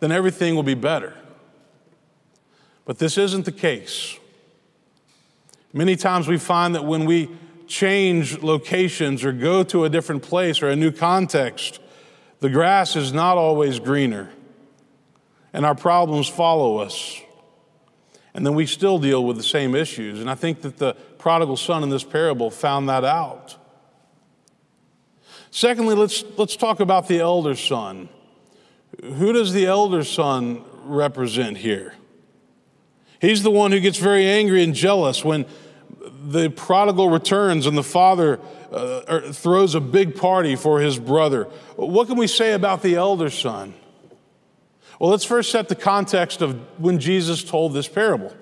then 0.00 0.12
everything 0.12 0.54
will 0.54 0.62
be 0.62 0.74
better. 0.74 1.14
But 2.84 2.98
this 2.98 3.18
isn't 3.18 3.44
the 3.44 3.52
case. 3.52 4.16
Many 5.72 5.96
times 5.96 6.28
we 6.28 6.38
find 6.38 6.74
that 6.74 6.84
when 6.84 7.04
we 7.04 7.30
change 7.66 8.42
locations 8.42 9.24
or 9.24 9.32
go 9.32 9.64
to 9.64 9.84
a 9.84 9.88
different 9.88 10.22
place 10.22 10.62
or 10.62 10.68
a 10.68 10.76
new 10.76 10.92
context, 10.92 11.80
the 12.38 12.48
grass 12.48 12.94
is 12.94 13.12
not 13.12 13.36
always 13.36 13.80
greener, 13.80 14.30
and 15.52 15.66
our 15.66 15.74
problems 15.74 16.28
follow 16.28 16.78
us. 16.78 17.20
And 18.36 18.44
then 18.44 18.54
we 18.54 18.66
still 18.66 18.98
deal 18.98 19.24
with 19.24 19.38
the 19.38 19.42
same 19.42 19.74
issues. 19.74 20.20
And 20.20 20.28
I 20.28 20.34
think 20.34 20.60
that 20.60 20.76
the 20.76 20.92
prodigal 21.16 21.56
son 21.56 21.82
in 21.82 21.88
this 21.88 22.04
parable 22.04 22.50
found 22.50 22.86
that 22.90 23.02
out. 23.02 23.56
Secondly, 25.50 25.94
let's, 25.94 26.22
let's 26.36 26.54
talk 26.54 26.80
about 26.80 27.08
the 27.08 27.18
elder 27.18 27.54
son. 27.54 28.10
Who 29.02 29.32
does 29.32 29.54
the 29.54 29.64
elder 29.64 30.04
son 30.04 30.62
represent 30.84 31.56
here? 31.56 31.94
He's 33.22 33.42
the 33.42 33.50
one 33.50 33.72
who 33.72 33.80
gets 33.80 33.96
very 33.96 34.26
angry 34.26 34.62
and 34.62 34.74
jealous 34.74 35.24
when 35.24 35.46
the 36.26 36.50
prodigal 36.50 37.08
returns 37.08 37.64
and 37.64 37.76
the 37.76 37.82
father 37.82 38.38
uh, 38.70 39.00
er, 39.08 39.32
throws 39.32 39.74
a 39.74 39.80
big 39.80 40.14
party 40.14 40.56
for 40.56 40.80
his 40.80 40.98
brother. 40.98 41.44
What 41.76 42.06
can 42.06 42.18
we 42.18 42.26
say 42.26 42.52
about 42.52 42.82
the 42.82 42.96
elder 42.96 43.30
son? 43.30 43.72
Well, 44.98 45.10
let's 45.10 45.24
first 45.24 45.50
set 45.50 45.68
the 45.68 45.74
context 45.74 46.40
of 46.40 46.58
when 46.80 46.98
Jesus 46.98 47.44
told 47.44 47.74
this 47.74 47.88
parable. 47.88 48.34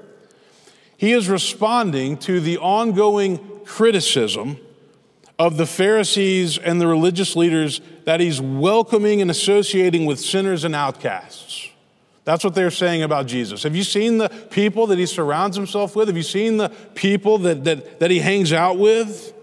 He 0.97 1.13
is 1.13 1.29
responding 1.29 2.17
to 2.19 2.41
the 2.41 2.59
ongoing 2.59 3.39
criticism 3.65 4.59
of 5.39 5.57
the 5.57 5.67
Pharisees 5.67 6.59
and 6.59 6.81
the 6.81 6.87
religious 6.87 7.35
leaders 7.35 7.81
that 8.05 8.21
he's 8.21 8.41
welcoming 8.41 9.21
and 9.21 9.31
associating 9.31 10.07
with 10.07 10.21
sinners 10.21 10.63
and 10.63 10.75
outcasts. 10.75 11.69
That's 12.25 12.45
what 12.45 12.55
they're 12.55 12.71
saying 12.71 13.03
about 13.03 13.27
Jesus. 13.27 13.65
Have 13.65 13.77
you 13.77 13.83
seen 13.83 14.19
the 14.19 14.29
people 14.29 14.87
that 14.87 14.99
he 14.99 15.07
surrounds 15.07 15.57
himself 15.57 15.95
with? 15.97 16.09
Have 16.09 16.17
you 16.17 16.23
seen 16.23 16.57
the 16.57 16.69
people 16.95 17.39
that, 17.39 17.65
that, 17.65 18.01
that 18.01 18.11
he 18.11 18.21
hangs 18.21 18.53
out 18.53 18.79
with? 18.79 19.35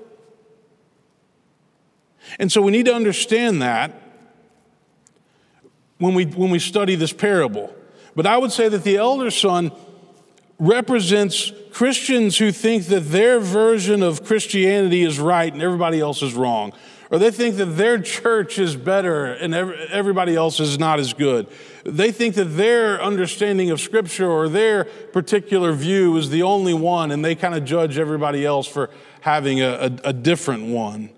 And 2.40 2.52
so 2.52 2.62
we 2.62 2.72
need 2.72 2.86
to 2.86 2.96
understand 2.96 3.62
that 3.62 4.01
when 6.02 6.16
we, 6.16 6.26
when 6.26 6.50
we 6.50 6.58
study 6.58 6.96
this 6.96 7.14
parable. 7.14 7.74
But 8.16 8.26
I 8.26 8.38
would 8.38 8.52
say 8.52 8.68
that 8.68 8.84
the 8.84 8.98
elder 8.98 9.30
son 9.30 9.72
represents 10.58 11.52
Christians 11.72 12.40
who 12.40 12.52
think 12.52 12.86
that 12.88 13.12
their 13.12 13.40
version 13.40 14.02
of 14.02 14.26
Christianity 14.26 15.04
is 15.04 15.20
right 15.20 15.54
and 15.54 15.62
everybody 15.62 16.00
else 16.00 16.24
is 16.24 16.34
wrong. 16.34 16.74
Or 17.12 17.20
they 17.20 17.30
think 17.30 17.58
that 17.58 17.78
their 17.78 18.02
church 18.02 18.58
is 18.58 18.76
better 18.76 19.26
and 19.26 19.54
everybody 19.54 20.36
else 20.36 20.60
is 20.60 20.80
not 20.80 21.00
as 21.00 21.14
good. 21.14 21.48
They 21.84 22.12
think 22.12 22.34
that 22.36 22.46
their 22.46 23.02
understanding 23.02 23.70
of 23.70 23.80
Scripture 23.80 24.30
or 24.30 24.50
their 24.50 24.86
particular 24.86 25.72
view 25.74 26.18
is 26.18 26.30
the 26.30 26.42
only 26.44 26.74
one, 26.74 27.12
and 27.12 27.24
they 27.24 27.36
kind 27.36 27.54
of 27.54 27.66
judge 27.66 27.98
everybody 27.98 28.46
else 28.46 28.66
for 28.66 28.90
having 29.20 29.62
a, 29.62 29.70
a, 29.70 30.10
a 30.10 30.14
different 30.14 30.68
one. 30.68 31.10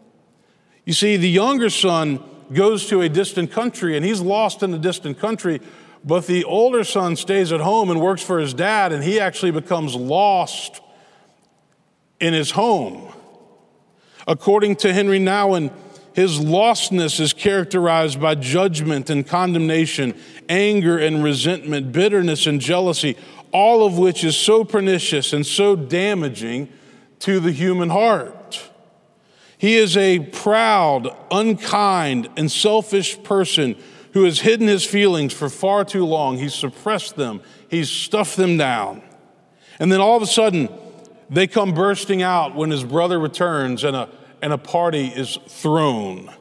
You 0.84 0.94
see, 0.94 1.16
the 1.16 1.30
younger 1.30 1.70
son 1.70 2.24
goes 2.52 2.88
to 2.88 3.02
a 3.02 3.10
distant 3.10 3.52
country 3.52 3.96
and 3.96 4.06
he's 4.06 4.22
lost 4.22 4.64
in 4.64 4.74
a 4.74 4.78
distant 4.78 5.20
country, 5.20 5.62
but 6.04 6.28
the 6.28 6.44
older 6.44 6.84
son 6.84 7.16
stays 7.16 7.52
at 7.52 7.62
home 7.62 7.90
and 7.90 8.02
works 8.02 8.22
for 8.22 8.40
his 8.40 8.54
dad, 8.54 8.92
and 8.92 9.04
he 9.04 9.20
actually 9.20 9.52
becomes 9.52 9.96
lost 9.96 10.82
in 12.20 12.34
his 12.34 12.52
home. 12.52 13.14
According 14.28 14.78
to 14.78 14.94
Henry 14.94 15.20
Nouwen, 15.20 15.72
his 16.14 16.40
lostness 16.40 17.20
is 17.20 17.34
characterized 17.34 18.22
by 18.22 18.36
judgment 18.36 19.10
and 19.10 19.26
condemnation, 19.26 20.14
anger 20.48 20.98
and 20.98 21.24
resentment, 21.24 21.92
bitterness 21.92 22.46
and 22.46 22.62
jealousy, 22.62 23.18
all 23.52 23.86
of 23.86 23.98
which 23.98 24.24
is 24.24 24.36
so 24.36 24.64
pernicious 24.64 25.34
and 25.34 25.46
so 25.46 25.76
damaging 25.76 26.70
to 27.20 27.40
the 27.40 27.52
human 27.52 27.90
heart. 27.90 28.36
He 29.58 29.76
is 29.76 29.96
a 29.96 30.20
proud, 30.20 31.16
unkind, 31.32 32.30
and 32.36 32.52
selfish 32.52 33.22
person 33.24 33.76
who 34.14 34.24
has 34.26 34.40
hidden 34.40 34.68
his 34.68 34.86
feelings 34.86 35.34
for 35.34 35.50
far 35.50 35.84
too 35.86 36.06
long. 36.06 36.38
He's 36.38 36.54
suppressed 36.54 37.16
them, 37.16 37.42
he's 37.70 37.90
stuffed 37.90 38.38
them 38.38 38.58
down. 38.58 39.02
And 39.80 39.92
then 39.92 40.02
all 40.02 40.16
of 40.16 40.24
a 40.24 40.28
sudden, 40.28 40.70
they 41.30 41.48
come 41.48 41.74
bursting 41.74 42.22
out 42.22 42.56
when 42.56 42.70
his 42.70 42.84
brother 42.84 43.20
returns 43.20 43.84
and 43.84 43.96
a, 43.96 44.10
and 44.42 44.54
a 44.54 44.58
party 44.58 45.08
is 45.08 45.40
thrown. 45.48 46.32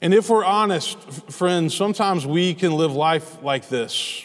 And 0.00 0.14
if 0.14 0.28
we're 0.28 0.44
honest, 0.44 0.98
friends, 1.32 1.74
sometimes 1.74 2.26
we 2.26 2.54
can 2.54 2.72
live 2.72 2.92
life 2.92 3.42
like 3.42 3.68
this. 3.68 4.22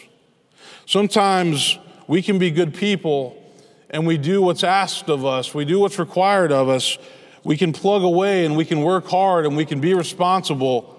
Sometimes 0.86 1.78
we 2.06 2.22
can 2.22 2.38
be 2.38 2.50
good 2.50 2.74
people 2.74 3.38
and 3.90 4.06
we 4.06 4.16
do 4.16 4.40
what's 4.42 4.64
asked 4.64 5.08
of 5.08 5.24
us, 5.24 5.54
we 5.54 5.64
do 5.64 5.78
what's 5.80 5.98
required 5.98 6.52
of 6.52 6.68
us, 6.68 6.98
we 7.44 7.56
can 7.56 7.72
plug 7.72 8.02
away 8.02 8.44
and 8.44 8.56
we 8.56 8.64
can 8.64 8.82
work 8.82 9.06
hard 9.06 9.46
and 9.46 9.56
we 9.56 9.64
can 9.64 9.80
be 9.80 9.94
responsible. 9.94 10.98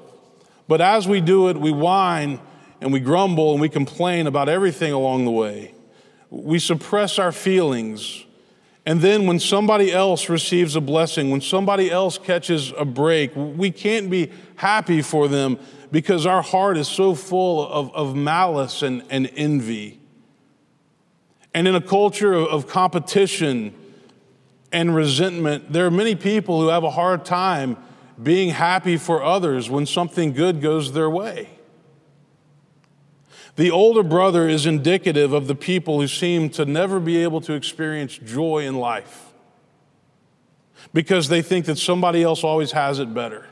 But 0.67 0.81
as 0.81 1.07
we 1.07 1.21
do 1.21 1.49
it, 1.49 1.57
we 1.57 1.71
whine 1.71 2.39
and 2.81 2.91
we 2.91 2.99
grumble 2.99 3.53
and 3.53 3.61
we 3.61 3.69
complain 3.69 4.27
about 4.27 4.49
everything 4.49 4.91
along 4.91 5.25
the 5.25 5.31
way. 5.31 5.73
We 6.29 6.59
suppress 6.59 7.17
our 7.19 7.31
feelings. 7.31 8.25
And 8.85 8.99
then 8.99 9.25
when 9.25 9.39
somebody 9.39 9.93
else 9.93 10.27
receives 10.27 10.75
a 10.75 10.81
blessing, 10.81 11.29
when 11.31 11.39
somebody 11.39 11.89
else 11.89 12.17
catches 12.17 12.73
a 12.77 12.83
break, 12.83 13.31
we 13.35 13.71
can't 13.71 14.09
be 14.09 14.31
happy 14.55 15.01
for 15.01 15.29
them 15.29 15.57
because 15.91 16.25
our 16.25 16.41
heart 16.41 16.75
is 16.75 16.87
so 16.87 17.15
full 17.15 17.65
of, 17.65 17.93
of 17.93 18.15
malice 18.15 18.81
and, 18.81 19.03
and 19.09 19.31
envy. 19.35 19.99
And 21.53 21.67
in 21.67 21.75
a 21.75 21.81
culture 21.81 22.33
of, 22.33 22.47
of 22.47 22.67
competition, 22.67 23.73
and 24.73 24.93
resentment, 24.93 25.71
there 25.71 25.85
are 25.85 25.91
many 25.91 26.15
people 26.15 26.59
who 26.59 26.67
have 26.67 26.83
a 26.83 26.89
hard 26.89 27.23
time 27.23 27.77
being 28.21 28.49
happy 28.49 28.97
for 28.97 29.23
others 29.23 29.69
when 29.69 29.85
something 29.85 30.33
good 30.33 30.61
goes 30.61 30.91
their 30.91 31.09
way. 31.09 31.49
The 33.55 33.69
older 33.69 34.01
brother 34.01 34.49
is 34.49 34.65
indicative 34.65 35.31
of 35.31 35.45
the 35.45 35.55
people 35.55 36.01
who 36.01 36.07
seem 36.07 36.49
to 36.51 36.65
never 36.65 36.99
be 36.99 37.17
able 37.17 37.39
to 37.41 37.53
experience 37.53 38.17
joy 38.17 38.65
in 38.65 38.75
life 38.75 39.31
because 40.91 41.29
they 41.29 41.43
think 41.43 41.65
that 41.65 41.77
somebody 41.77 42.23
else 42.23 42.43
always 42.43 42.71
has 42.71 42.97
it 42.97 43.13
better. 43.13 43.45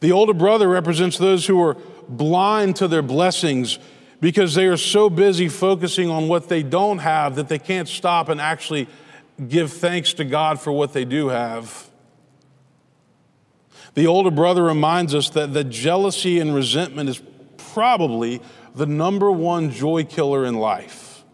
The 0.00 0.10
older 0.10 0.34
brother 0.34 0.68
represents 0.68 1.18
those 1.18 1.46
who 1.46 1.62
are 1.62 1.76
blind 2.08 2.76
to 2.76 2.88
their 2.88 3.02
blessings 3.02 3.78
because 4.20 4.54
they 4.54 4.66
are 4.66 4.76
so 4.76 5.08
busy 5.08 5.48
focusing 5.48 6.10
on 6.10 6.26
what 6.26 6.48
they 6.48 6.62
don't 6.62 6.98
have 6.98 7.36
that 7.36 7.48
they 7.48 7.58
can't 7.58 7.88
stop 7.88 8.28
and 8.28 8.40
actually 8.40 8.88
give 9.48 9.72
thanks 9.72 10.12
to 10.14 10.24
God 10.24 10.60
for 10.60 10.72
what 10.72 10.92
they 10.92 11.04
do 11.04 11.28
have. 11.28 11.88
The 13.94 14.06
older 14.06 14.30
brother 14.30 14.62
reminds 14.62 15.14
us 15.14 15.30
that 15.30 15.52
the 15.52 15.64
jealousy 15.64 16.38
and 16.38 16.54
resentment 16.54 17.08
is 17.08 17.20
probably 17.56 18.40
the 18.74 18.86
number 18.86 19.30
one 19.30 19.70
joy 19.70 20.04
killer 20.04 20.44
in 20.44 20.54
life, 20.54 21.24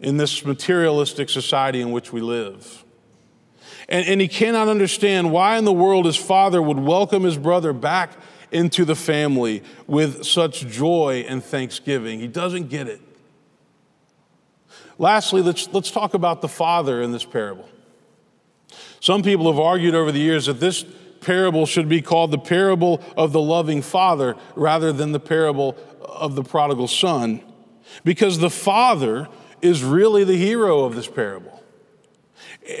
in 0.00 0.16
this 0.16 0.44
materialistic 0.44 1.28
society 1.28 1.80
in 1.80 1.92
which 1.92 2.12
we 2.12 2.20
live. 2.20 2.84
And, 3.88 4.06
and 4.06 4.20
he 4.20 4.28
cannot 4.28 4.68
understand 4.68 5.30
why 5.30 5.58
in 5.58 5.64
the 5.64 5.72
world 5.72 6.06
his 6.06 6.16
father 6.16 6.60
would 6.60 6.78
welcome 6.78 7.22
his 7.22 7.36
brother 7.36 7.72
back 7.72 8.12
into 8.50 8.84
the 8.84 8.96
family 8.96 9.62
with 9.86 10.24
such 10.24 10.66
joy 10.66 11.24
and 11.28 11.42
thanksgiving. 11.44 12.20
He 12.20 12.28
doesn't 12.28 12.68
get 12.68 12.88
it. 12.88 13.00
Lastly, 14.98 15.42
let's, 15.42 15.68
let's 15.72 15.90
talk 15.90 16.14
about 16.14 16.40
the 16.40 16.48
father 16.48 17.02
in 17.02 17.12
this 17.12 17.24
parable. 17.24 17.68
Some 19.00 19.22
people 19.22 19.50
have 19.50 19.60
argued 19.60 19.94
over 19.94 20.12
the 20.12 20.20
years 20.20 20.46
that 20.46 20.60
this 20.60 20.84
parable 21.20 21.66
should 21.66 21.88
be 21.88 22.02
called 22.02 22.30
the 22.30 22.38
parable 22.38 23.02
of 23.16 23.32
the 23.32 23.40
loving 23.40 23.82
father 23.82 24.36
rather 24.54 24.92
than 24.92 25.12
the 25.12 25.20
parable 25.20 25.76
of 26.02 26.34
the 26.34 26.42
prodigal 26.42 26.88
son, 26.88 27.42
because 28.04 28.38
the 28.38 28.50
father 28.50 29.28
is 29.62 29.82
really 29.82 30.24
the 30.24 30.36
hero 30.36 30.84
of 30.84 30.94
this 30.94 31.08
parable. 31.08 31.62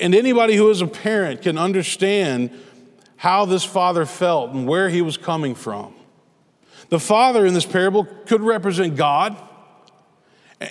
And 0.00 0.14
anybody 0.14 0.56
who 0.56 0.70
is 0.70 0.80
a 0.80 0.86
parent 0.86 1.42
can 1.42 1.58
understand 1.58 2.50
how 3.16 3.44
this 3.44 3.64
father 3.64 4.06
felt 4.06 4.52
and 4.52 4.66
where 4.66 4.88
he 4.88 5.02
was 5.02 5.16
coming 5.16 5.54
from. 5.54 5.94
The 6.90 7.00
father 7.00 7.46
in 7.46 7.54
this 7.54 7.66
parable 7.66 8.04
could 8.04 8.42
represent 8.42 8.96
God 8.96 9.36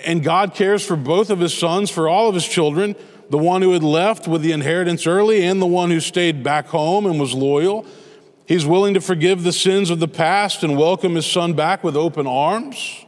and 0.04 0.22
God 0.22 0.54
cares 0.54 0.84
for 0.84 0.96
both 0.96 1.30
of 1.30 1.40
his 1.40 1.52
sons, 1.52 1.90
for 1.90 2.08
all 2.08 2.28
of 2.28 2.34
his 2.34 2.46
children, 2.46 2.96
the 3.30 3.38
one 3.38 3.62
who 3.62 3.72
had 3.72 3.82
left 3.82 4.28
with 4.28 4.42
the 4.42 4.52
inheritance 4.52 5.06
early 5.06 5.44
and 5.44 5.60
the 5.60 5.66
one 5.66 5.90
who 5.90 6.00
stayed 6.00 6.42
back 6.42 6.66
home 6.66 7.06
and 7.06 7.18
was 7.18 7.34
loyal. 7.34 7.86
He's 8.46 8.66
willing 8.66 8.94
to 8.94 9.00
forgive 9.00 9.42
the 9.42 9.52
sins 9.52 9.90
of 9.90 10.00
the 10.00 10.08
past 10.08 10.62
and 10.62 10.76
welcome 10.76 11.14
his 11.14 11.26
son 11.26 11.54
back 11.54 11.82
with 11.82 11.96
open 11.96 12.26
arms. 12.26 13.04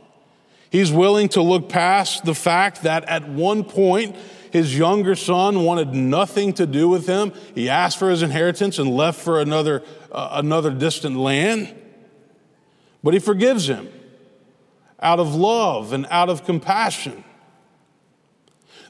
He's 0.71 0.90
willing 0.90 1.28
to 1.31 1.43
look 1.43 1.69
past 1.69 2.25
the 2.25 2.35
fact 2.35 2.83
that 2.83 3.05
at 3.05 3.28
one 3.28 3.64
point 3.64 4.16
his 4.50 4.76
younger 4.76 5.14
son 5.14 5.64
wanted 5.64 5.93
nothing 5.93 6.55
to 6.55 6.66
do 6.66 6.88
with 6.88 7.07
him. 7.07 7.33
He 7.55 7.69
asked 7.69 7.99
for 7.99 8.11
his 8.11 8.23
inheritance 8.23 8.78
and 8.78 8.97
left 8.97 9.21
for 9.21 9.40
another, 9.40 9.83
uh, 10.11 10.31
another 10.33 10.71
distant 10.71 11.16
land. 11.16 11.75
But 13.02 13.14
he 13.14 13.21
forgives 13.21 13.69
him 13.69 13.88
out 15.00 15.21
of 15.21 15.35
love 15.35 15.93
and 15.93 16.07
out 16.11 16.29
of 16.29 16.45
compassion. 16.45 17.25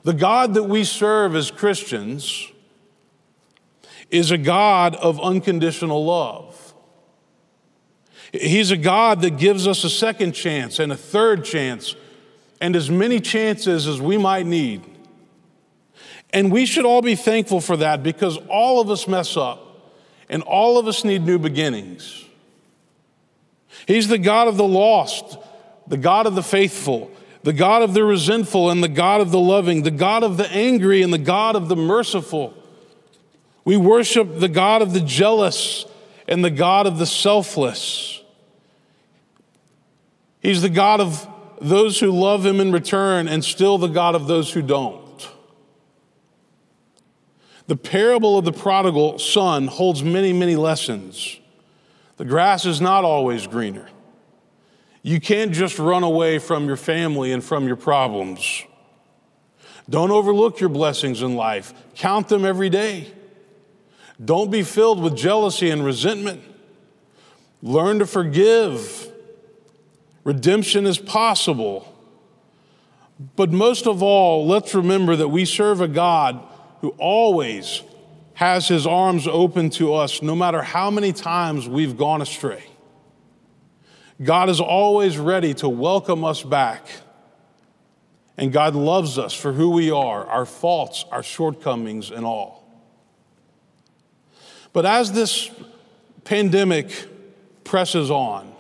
The 0.03 0.13
God 0.13 0.55
that 0.55 0.65
we 0.65 0.85
serve 0.85 1.35
as 1.35 1.51
Christians 1.51 2.51
is 4.11 4.31
a 4.31 4.39
God 4.39 4.95
of 4.97 5.21
unconditional 5.21 6.05
love. 6.05 6.75
He's 8.33 8.71
a 8.71 8.77
God 8.77 9.23
that 9.23 9.39
gives 9.39 9.67
us 9.67 9.85
a 9.85 9.91
second 9.91 10.33
chance 10.33 10.79
and 10.79 10.93
a 10.93 10.97
third 10.97 11.45
chance 11.45 11.97
and 12.61 12.77
as 12.77 12.91
many 12.91 13.21
chances 13.21 13.87
as 13.87 14.01
we 14.01 14.19
might 14.19 14.47
need. 14.47 14.83
And 16.31 16.53
we 16.53 16.67
should 16.67 16.85
all 16.85 17.03
be 17.03 17.15
thankful 17.15 17.61
for 17.61 17.77
that 17.79 18.03
because 18.03 18.39
all 18.49 18.81
of 18.81 18.91
us 18.91 19.09
mess 19.09 19.37
up 19.37 19.95
and 20.29 20.43
all 20.43 20.79
of 20.79 20.87
us 20.87 21.05
need 21.05 21.23
new 21.23 21.39
beginnings. 21.39 22.25
He's 23.87 24.09
the 24.09 24.19
God 24.19 24.49
of 24.49 24.57
the 24.57 24.67
lost, 24.67 25.39
the 25.87 25.97
God 25.97 26.27
of 26.27 26.35
the 26.35 26.43
faithful, 26.43 27.11
the 27.43 27.53
God 27.53 27.83
of 27.83 27.95
the 27.95 28.05
resentful 28.05 28.71
and 28.71 28.83
the 28.83 28.89
God 28.89 29.21
of 29.21 29.31
the 29.31 29.39
loving, 29.39 29.83
the 29.83 29.91
God 29.91 30.23
of 30.23 30.37
the 30.37 30.51
angry 30.51 31.03
and 31.03 31.13
the 31.13 31.19
God 31.19 31.57
of 31.57 31.69
the 31.69 31.77
merciful. 31.77 32.55
We 33.65 33.77
worship 33.77 34.39
the 34.39 34.49
God 34.49 34.83
of 34.83 34.93
the 34.93 35.01
jealous 35.01 35.87
and 36.29 36.45
the 36.45 36.51
God 36.51 36.87
of 36.87 36.99
the 36.99 37.07
selfless. 37.07 38.23
He's 40.41 40.63
the 40.63 40.69
God 40.69 41.01
of 41.01 41.29
those 41.61 41.99
who 42.01 42.11
love 42.11 42.45
him 42.45 42.61
in 42.61 42.73
return 42.73 43.29
and 43.29 43.45
still 43.45 43.79
the 43.79 43.89
God 43.89 44.15
of 44.15 44.27
those 44.27 44.53
who 44.53 44.63
don't. 44.63 45.29
The 47.67 47.77
parable 47.77 48.39
of 48.39 48.45
the 48.45 48.53
prodigal 48.53 49.19
son 49.19 49.67
holds 49.67 50.03
many, 50.05 50.33
many 50.33 50.55
lessons. 50.55 51.41
The 52.17 52.25
grass 52.25 52.65
is 52.65 52.81
not 52.81 53.05
always 53.05 53.47
greener. 53.47 53.89
You 55.07 55.21
can't 55.21 55.53
just 55.53 55.79
run 55.79 56.03
away 56.03 56.41
from 56.41 56.67
your 56.67 56.77
family 56.77 57.31
and 57.31 57.43
from 57.43 57.69
your 57.69 57.77
problems. 57.77 58.65
Don't 59.89 60.11
overlook 60.11 60.59
your 60.59 60.69
blessings 60.69 61.23
in 61.23 61.37
life, 61.37 61.73
count 61.95 62.27
them 62.27 62.45
every 62.45 62.69
day. 62.69 63.13
Don't 64.23 64.51
be 64.51 64.65
filled 64.65 65.01
with 65.01 65.17
jealousy 65.17 65.71
and 65.71 65.85
resentment. 65.85 66.43
Learn 67.63 68.01
to 68.01 68.07
forgive. 68.07 69.09
Redemption 70.25 70.87
is 70.87 70.99
possible. 70.99 71.87
But 73.37 73.53
most 73.53 73.87
of 73.87 74.03
all, 74.03 74.45
let's 74.45 74.75
remember 74.75 75.15
that 75.15 75.29
we 75.29 75.45
serve 75.45 75.81
a 75.81 75.87
God 75.87 76.45
who 76.81 76.89
always 76.99 77.83
has 78.35 78.67
his 78.67 78.89
arms 78.89 79.29
open 79.29 79.71
to 79.71 79.95
us, 79.95 80.21
no 80.21 80.35
matter 80.35 80.63
how 80.63 80.91
many 80.91 81.13
times 81.13 81.69
we've 81.69 81.97
gone 81.97 82.21
astray. 82.21 82.65
God 84.23 84.49
is 84.49 84.61
always 84.61 85.19
ready 85.19 85.53
to 85.55 85.69
welcome 85.69 86.25
us 86.25 86.43
back. 86.43 86.87
And 88.39 88.53
God 88.53 88.75
loves 88.75 89.19
us 89.19 89.33
for 89.33 89.53
who 89.53 89.71
we 89.71 89.91
are, 89.91 90.27
our 90.27 90.47
faults, 90.47 91.05
our 91.11 91.23
shortcomings, 91.23 92.11
and 92.11 92.25
all. 92.25 92.65
But 94.73 94.85
as 94.85 95.13
this 95.13 95.51
pandemic 96.25 96.91
presses 97.65 98.11
on, 98.11 98.53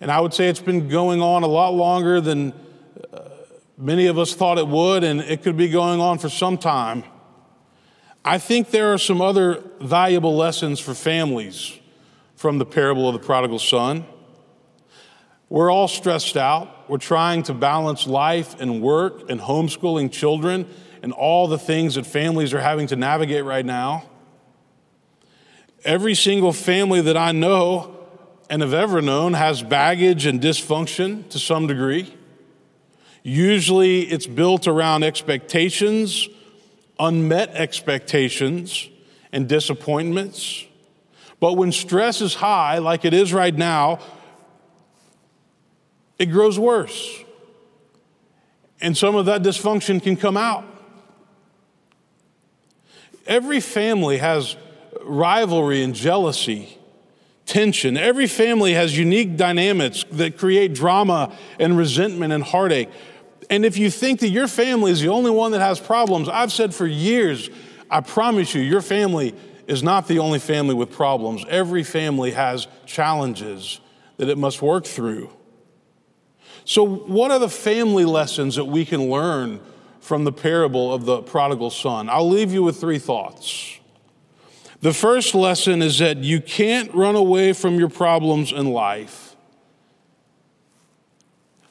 and 0.00 0.10
I 0.10 0.20
would 0.20 0.34
say 0.34 0.48
it's 0.48 0.60
been 0.60 0.88
going 0.88 1.22
on 1.22 1.44
a 1.44 1.46
lot 1.46 1.72
longer 1.72 2.20
than 2.20 2.52
uh, 3.12 3.20
many 3.78 4.06
of 4.06 4.18
us 4.18 4.34
thought 4.34 4.58
it 4.58 4.66
would, 4.66 5.04
and 5.04 5.20
it 5.20 5.42
could 5.42 5.56
be 5.56 5.68
going 5.68 6.00
on 6.00 6.18
for 6.18 6.28
some 6.28 6.58
time. 6.58 7.04
I 8.24 8.38
think 8.38 8.70
there 8.70 8.92
are 8.92 8.98
some 8.98 9.20
other 9.20 9.62
valuable 9.80 10.36
lessons 10.36 10.80
for 10.80 10.94
families 10.94 11.78
from 12.34 12.58
the 12.58 12.66
parable 12.66 13.08
of 13.08 13.12
the 13.12 13.24
prodigal 13.24 13.58
son. 13.58 14.04
We're 15.54 15.70
all 15.70 15.86
stressed 15.86 16.36
out. 16.36 16.90
We're 16.90 16.98
trying 16.98 17.44
to 17.44 17.54
balance 17.54 18.08
life 18.08 18.60
and 18.60 18.82
work 18.82 19.30
and 19.30 19.40
homeschooling 19.40 20.10
children 20.10 20.68
and 21.00 21.12
all 21.12 21.46
the 21.46 21.60
things 21.60 21.94
that 21.94 22.06
families 22.06 22.52
are 22.52 22.60
having 22.60 22.88
to 22.88 22.96
navigate 22.96 23.44
right 23.44 23.64
now. 23.64 24.02
Every 25.84 26.16
single 26.16 26.52
family 26.52 27.02
that 27.02 27.16
I 27.16 27.30
know 27.30 27.96
and 28.50 28.62
have 28.62 28.74
ever 28.74 29.00
known 29.00 29.34
has 29.34 29.62
baggage 29.62 30.26
and 30.26 30.40
dysfunction 30.40 31.28
to 31.28 31.38
some 31.38 31.68
degree. 31.68 32.12
Usually 33.22 34.00
it's 34.00 34.26
built 34.26 34.66
around 34.66 35.04
expectations, 35.04 36.28
unmet 36.98 37.50
expectations, 37.50 38.88
and 39.30 39.48
disappointments. 39.48 40.64
But 41.38 41.52
when 41.52 41.70
stress 41.70 42.20
is 42.20 42.34
high, 42.34 42.78
like 42.78 43.04
it 43.04 43.14
is 43.14 43.32
right 43.32 43.54
now, 43.54 44.00
it 46.18 46.26
grows 46.26 46.58
worse. 46.58 47.24
And 48.80 48.96
some 48.96 49.16
of 49.16 49.26
that 49.26 49.42
dysfunction 49.42 50.02
can 50.02 50.16
come 50.16 50.36
out. 50.36 50.64
Every 53.26 53.60
family 53.60 54.18
has 54.18 54.56
rivalry 55.02 55.82
and 55.82 55.94
jealousy, 55.94 56.78
tension. 57.46 57.96
Every 57.96 58.26
family 58.26 58.74
has 58.74 58.96
unique 58.96 59.36
dynamics 59.36 60.04
that 60.12 60.38
create 60.38 60.74
drama 60.74 61.34
and 61.58 61.76
resentment 61.76 62.32
and 62.32 62.44
heartache. 62.44 62.90
And 63.50 63.64
if 63.64 63.76
you 63.76 63.90
think 63.90 64.20
that 64.20 64.28
your 64.28 64.48
family 64.48 64.92
is 64.92 65.00
the 65.00 65.08
only 65.08 65.30
one 65.30 65.52
that 65.52 65.60
has 65.60 65.80
problems, 65.80 66.28
I've 66.28 66.52
said 66.52 66.74
for 66.74 66.86
years, 66.86 67.50
I 67.90 68.00
promise 68.00 68.54
you, 68.54 68.62
your 68.62 68.80
family 68.80 69.34
is 69.66 69.82
not 69.82 70.08
the 70.08 70.18
only 70.18 70.38
family 70.38 70.74
with 70.74 70.90
problems. 70.90 71.44
Every 71.48 71.82
family 71.82 72.32
has 72.32 72.66
challenges 72.86 73.80
that 74.16 74.28
it 74.28 74.38
must 74.38 74.62
work 74.62 74.84
through. 74.84 75.30
So, 76.64 76.82
what 76.84 77.30
are 77.30 77.38
the 77.38 77.48
family 77.48 78.04
lessons 78.04 78.56
that 78.56 78.64
we 78.64 78.84
can 78.84 79.10
learn 79.10 79.60
from 80.00 80.24
the 80.24 80.32
parable 80.32 80.92
of 80.92 81.04
the 81.04 81.22
prodigal 81.22 81.70
son? 81.70 82.08
I'll 82.08 82.28
leave 82.28 82.52
you 82.52 82.62
with 82.62 82.80
three 82.80 82.98
thoughts. 82.98 83.78
The 84.80 84.92
first 84.92 85.34
lesson 85.34 85.82
is 85.82 85.98
that 85.98 86.18
you 86.18 86.40
can't 86.40 86.92
run 86.94 87.16
away 87.16 87.52
from 87.52 87.78
your 87.78 87.88
problems 87.88 88.52
in 88.52 88.66
life. 88.66 89.34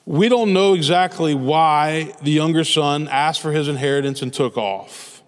We 0.06 0.30
don't 0.30 0.52
know 0.52 0.74
exactly 0.74 1.34
why 1.34 2.14
the 2.22 2.32
younger 2.32 2.64
son 2.64 3.08
asked 3.08 3.42
for 3.42 3.52
his 3.52 3.68
inheritance 3.68 4.22
and 4.22 4.34
took 4.34 4.58
off, 4.58 5.24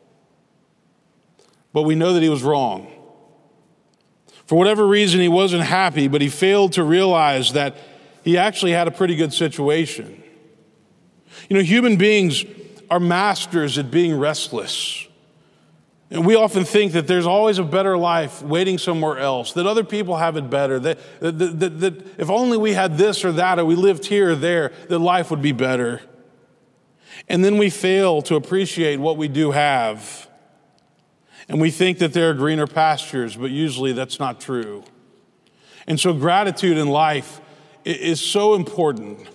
but 1.74 1.84
we 1.84 1.96
know 1.96 2.14
that 2.14 2.22
he 2.22 2.30
was 2.30 2.44
wrong. 2.44 2.92
For 4.46 4.58
whatever 4.58 4.86
reason, 4.86 5.22
he 5.22 5.28
wasn't 5.28 5.64
happy, 5.64 6.08
but 6.08 6.22
he 6.22 6.30
failed 6.30 6.74
to 6.74 6.84
realize 6.84 7.54
that 7.54 7.78
he 8.26 8.40
actually 8.40 8.72
had 8.72 8.88
a 8.88 8.92
pretty 8.92 9.16
good 9.16 9.32
situation. 9.32 10.22
You 11.48 11.58
know, 11.58 11.64
human 11.64 11.96
beings 11.96 12.44
are 12.90 13.00
masters 13.00 13.78
at 13.78 13.92
being 13.92 14.18
restless. 14.18 15.08
And 16.10 16.26
we 16.26 16.36
often 16.36 16.66
think 16.66 16.94
that 16.94 17.06
there's 17.06 17.28
always 17.28 17.60
a 17.60 17.64
better 17.64 17.96
life 17.98 18.42
waiting 18.42 18.80
somewhere 18.80 19.20
else, 19.20 19.54
that 19.54 19.68
other 19.68 19.84
people 19.84 20.18
have 20.18 20.38
it 20.38 20.50
better, 20.50 20.80
that, 20.80 21.20
that, 21.20 21.60
that, 21.60 21.80
that, 21.80 22.20
if 22.20 22.32
only 22.32 22.58
we 22.58 22.74
had 22.74 22.98
this 22.98 23.24
or 23.24 23.32
that, 23.34 23.60
or 23.60 23.66
we 23.66 23.76
lived 23.76 24.06
here 24.06 24.32
or 24.32 24.36
there, 24.36 24.72
that 24.90 25.00
life 25.00 25.30
would 25.30 25.44
be 25.44 25.52
better. 25.52 26.02
And 27.30 27.46
then 27.46 27.60
we 27.60 27.70
fail 27.70 28.24
to 28.24 28.36
appreciate 28.36 29.00
what 29.00 29.18
we 29.18 29.28
do 29.28 29.52
have. 29.52 30.28
And 31.48 31.62
we 31.62 31.70
think 31.70 32.00
that 32.00 32.14
there 32.14 32.32
are 32.32 32.34
greener 32.34 32.66
pastures, 32.66 33.36
but 33.36 33.52
usually 33.52 33.94
that's 33.94 34.20
not 34.20 34.42
true. 34.42 34.84
And 35.86 36.00
so, 36.00 36.14
gratitude 36.14 36.78
in 36.78 36.88
life 36.88 37.40
is 37.86 38.20
so 38.20 38.56
important. 38.56 39.28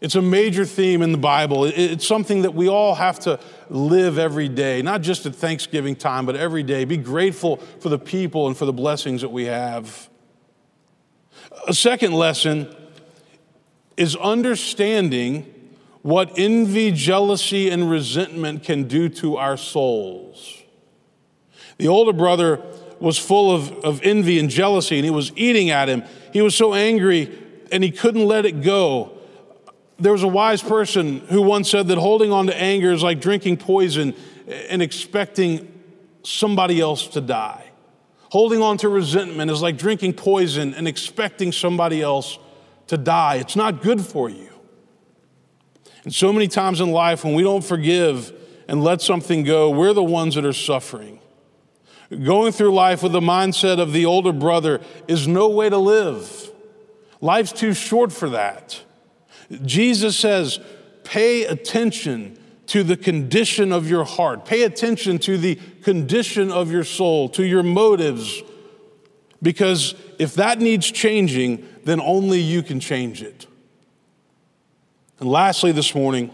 It's 0.00 0.16
a 0.16 0.22
major 0.22 0.64
theme 0.64 1.00
in 1.00 1.12
the 1.12 1.18
Bible. 1.18 1.64
It's 1.64 2.06
something 2.06 2.42
that 2.42 2.54
we 2.54 2.68
all 2.68 2.96
have 2.96 3.20
to 3.20 3.38
live 3.70 4.18
every 4.18 4.48
day, 4.48 4.82
not 4.82 5.00
just 5.00 5.26
at 5.26 5.34
Thanksgiving 5.36 5.94
time, 5.94 6.26
but 6.26 6.34
every 6.34 6.64
day. 6.64 6.84
Be 6.84 6.96
grateful 6.96 7.58
for 7.78 7.88
the 7.88 8.00
people 8.00 8.48
and 8.48 8.56
for 8.56 8.64
the 8.64 8.72
blessings 8.72 9.20
that 9.20 9.28
we 9.28 9.44
have. 9.44 10.08
A 11.68 11.72
second 11.72 12.14
lesson 12.14 12.74
is 13.96 14.16
understanding 14.16 15.46
what 16.02 16.32
envy, 16.36 16.90
jealousy, 16.90 17.70
and 17.70 17.88
resentment 17.88 18.64
can 18.64 18.88
do 18.88 19.08
to 19.08 19.36
our 19.36 19.56
souls. 19.56 20.62
The 21.78 21.86
older 21.86 22.12
brother 22.12 22.60
was 22.98 23.18
full 23.18 23.54
of, 23.54 23.70
of 23.84 24.00
envy 24.02 24.40
and 24.40 24.50
jealousy, 24.50 24.96
and 24.96 25.04
he 25.04 25.10
was 25.12 25.32
eating 25.36 25.70
at 25.70 25.88
him. 25.88 26.02
He 26.32 26.42
was 26.42 26.56
so 26.56 26.74
angry 26.74 27.41
and 27.72 27.82
he 27.82 27.90
couldn't 27.90 28.26
let 28.26 28.46
it 28.46 28.62
go. 28.62 29.18
There 29.98 30.12
was 30.12 30.22
a 30.22 30.28
wise 30.28 30.62
person 30.62 31.20
who 31.20 31.42
once 31.42 31.70
said 31.70 31.88
that 31.88 31.98
holding 31.98 32.30
on 32.30 32.46
to 32.46 32.56
anger 32.56 32.92
is 32.92 33.02
like 33.02 33.20
drinking 33.20 33.56
poison 33.56 34.14
and 34.68 34.82
expecting 34.82 35.72
somebody 36.22 36.80
else 36.80 37.08
to 37.08 37.20
die. 37.20 37.64
Holding 38.30 38.62
on 38.62 38.76
to 38.78 38.88
resentment 38.88 39.50
is 39.50 39.62
like 39.62 39.76
drinking 39.76 40.14
poison 40.14 40.74
and 40.74 40.86
expecting 40.86 41.50
somebody 41.50 42.02
else 42.02 42.38
to 42.88 42.96
die. 42.96 43.36
It's 43.36 43.56
not 43.56 43.82
good 43.82 44.00
for 44.00 44.28
you. 44.28 44.48
And 46.04 46.14
so 46.14 46.32
many 46.32 46.48
times 46.48 46.80
in 46.80 46.90
life, 46.90 47.24
when 47.24 47.34
we 47.34 47.42
don't 47.42 47.64
forgive 47.64 48.32
and 48.68 48.82
let 48.82 49.00
something 49.00 49.44
go, 49.44 49.70
we're 49.70 49.92
the 49.92 50.02
ones 50.02 50.34
that 50.34 50.44
are 50.44 50.52
suffering. 50.52 51.20
Going 52.10 52.52
through 52.52 52.74
life 52.74 53.02
with 53.02 53.12
the 53.12 53.20
mindset 53.20 53.78
of 53.78 53.92
the 53.92 54.04
older 54.04 54.32
brother 54.32 54.80
is 55.08 55.28
no 55.28 55.48
way 55.48 55.70
to 55.70 55.78
live. 55.78 56.51
Life's 57.22 57.52
too 57.52 57.72
short 57.72 58.12
for 58.12 58.28
that. 58.30 58.82
Jesus 59.64 60.18
says, 60.18 60.60
pay 61.04 61.44
attention 61.44 62.38
to 62.66 62.82
the 62.82 62.96
condition 62.96 63.72
of 63.72 63.88
your 63.88 64.04
heart. 64.04 64.44
Pay 64.44 64.64
attention 64.64 65.18
to 65.20 65.38
the 65.38 65.54
condition 65.82 66.50
of 66.50 66.70
your 66.70 66.84
soul, 66.84 67.28
to 67.30 67.44
your 67.44 67.62
motives, 67.62 68.42
because 69.40 69.94
if 70.18 70.34
that 70.34 70.58
needs 70.58 70.90
changing, 70.90 71.66
then 71.84 72.00
only 72.00 72.40
you 72.40 72.62
can 72.62 72.80
change 72.80 73.22
it. 73.22 73.46
And 75.18 75.28
lastly, 75.28 75.70
this 75.70 75.94
morning, 75.94 76.32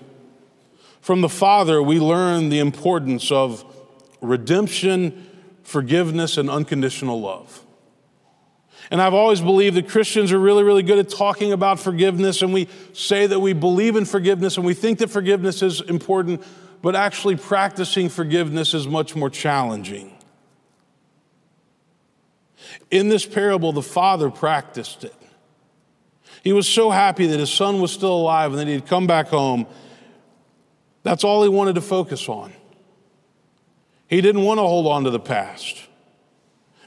from 1.00 1.20
the 1.20 1.28
Father, 1.28 1.82
we 1.82 2.00
learn 2.00 2.48
the 2.48 2.60
importance 2.60 3.30
of 3.30 3.64
redemption, 4.20 5.28
forgiveness, 5.62 6.36
and 6.36 6.48
unconditional 6.48 7.20
love. 7.20 7.64
And 8.90 9.02
I've 9.02 9.14
always 9.14 9.40
believed 9.40 9.76
that 9.76 9.88
Christians 9.88 10.32
are 10.32 10.38
really, 10.38 10.62
really 10.62 10.82
good 10.82 10.98
at 10.98 11.10
talking 11.10 11.52
about 11.52 11.78
forgiveness, 11.78 12.40
and 12.40 12.52
we 12.52 12.68
say 12.94 13.26
that 13.26 13.40
we 13.40 13.52
believe 13.52 13.96
in 13.96 14.04
forgiveness 14.04 14.56
and 14.56 14.64
we 14.64 14.74
think 14.74 14.98
that 15.00 15.10
forgiveness 15.10 15.62
is 15.62 15.80
important, 15.82 16.42
but 16.80 16.96
actually 16.96 17.36
practicing 17.36 18.08
forgiveness 18.08 18.72
is 18.72 18.86
much 18.88 19.14
more 19.14 19.28
challenging. 19.28 20.16
In 22.90 23.08
this 23.08 23.26
parable, 23.26 23.72
the 23.72 23.82
father 23.82 24.30
practiced 24.30 25.04
it. 25.04 25.14
He 26.42 26.52
was 26.52 26.66
so 26.66 26.90
happy 26.90 27.26
that 27.26 27.38
his 27.38 27.52
son 27.52 27.80
was 27.80 27.92
still 27.92 28.14
alive 28.14 28.52
and 28.52 28.60
that 28.60 28.68
he'd 28.68 28.86
come 28.86 29.06
back 29.06 29.28
home. 29.28 29.66
That's 31.02 31.24
all 31.24 31.42
he 31.42 31.48
wanted 31.48 31.74
to 31.74 31.82
focus 31.82 32.28
on. 32.28 32.52
He 34.06 34.22
didn't 34.22 34.42
want 34.42 34.58
to 34.58 34.62
hold 34.62 34.86
on 34.86 35.04
to 35.04 35.10
the 35.10 35.20
past 35.20 35.87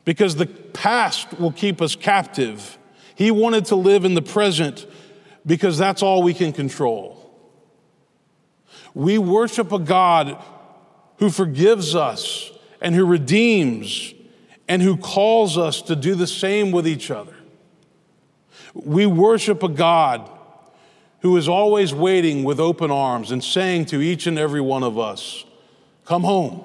because 0.05 0.35
the 0.35 0.45
past 0.45 1.39
will 1.39 1.51
keep 1.51 1.81
us 1.81 1.95
captive. 1.95 2.77
He 3.15 3.31
wanted 3.31 3.65
to 3.65 3.75
live 3.75 4.05
in 4.05 4.13
the 4.13 4.21
present 4.21 4.85
because 5.45 5.77
that's 5.77 6.01
all 6.01 6.23
we 6.23 6.33
can 6.33 6.53
control. 6.53 7.17
We 8.93 9.17
worship 9.17 9.71
a 9.71 9.79
God 9.79 10.43
who 11.17 11.29
forgives 11.29 11.95
us 11.95 12.51
and 12.81 12.95
who 12.95 13.05
redeems 13.05 14.13
and 14.67 14.81
who 14.81 14.97
calls 14.97 15.57
us 15.57 15.81
to 15.83 15.95
do 15.95 16.15
the 16.15 16.27
same 16.27 16.71
with 16.71 16.87
each 16.87 17.11
other. 17.11 17.35
We 18.73 19.05
worship 19.05 19.63
a 19.63 19.69
God 19.69 20.29
who 21.19 21.37
is 21.37 21.47
always 21.47 21.93
waiting 21.93 22.43
with 22.43 22.59
open 22.59 22.89
arms 22.89 23.31
and 23.31 23.43
saying 23.43 23.85
to 23.87 24.01
each 24.01 24.27
and 24.27 24.39
every 24.39 24.61
one 24.61 24.83
of 24.83 24.97
us, 24.97 25.45
Come 26.05 26.23
home, 26.23 26.63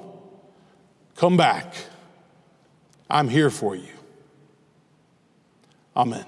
come 1.14 1.36
back. 1.36 1.74
I'm 3.08 3.28
here 3.28 3.50
for 3.50 3.74
you. 3.76 3.92
Amen. 5.96 6.24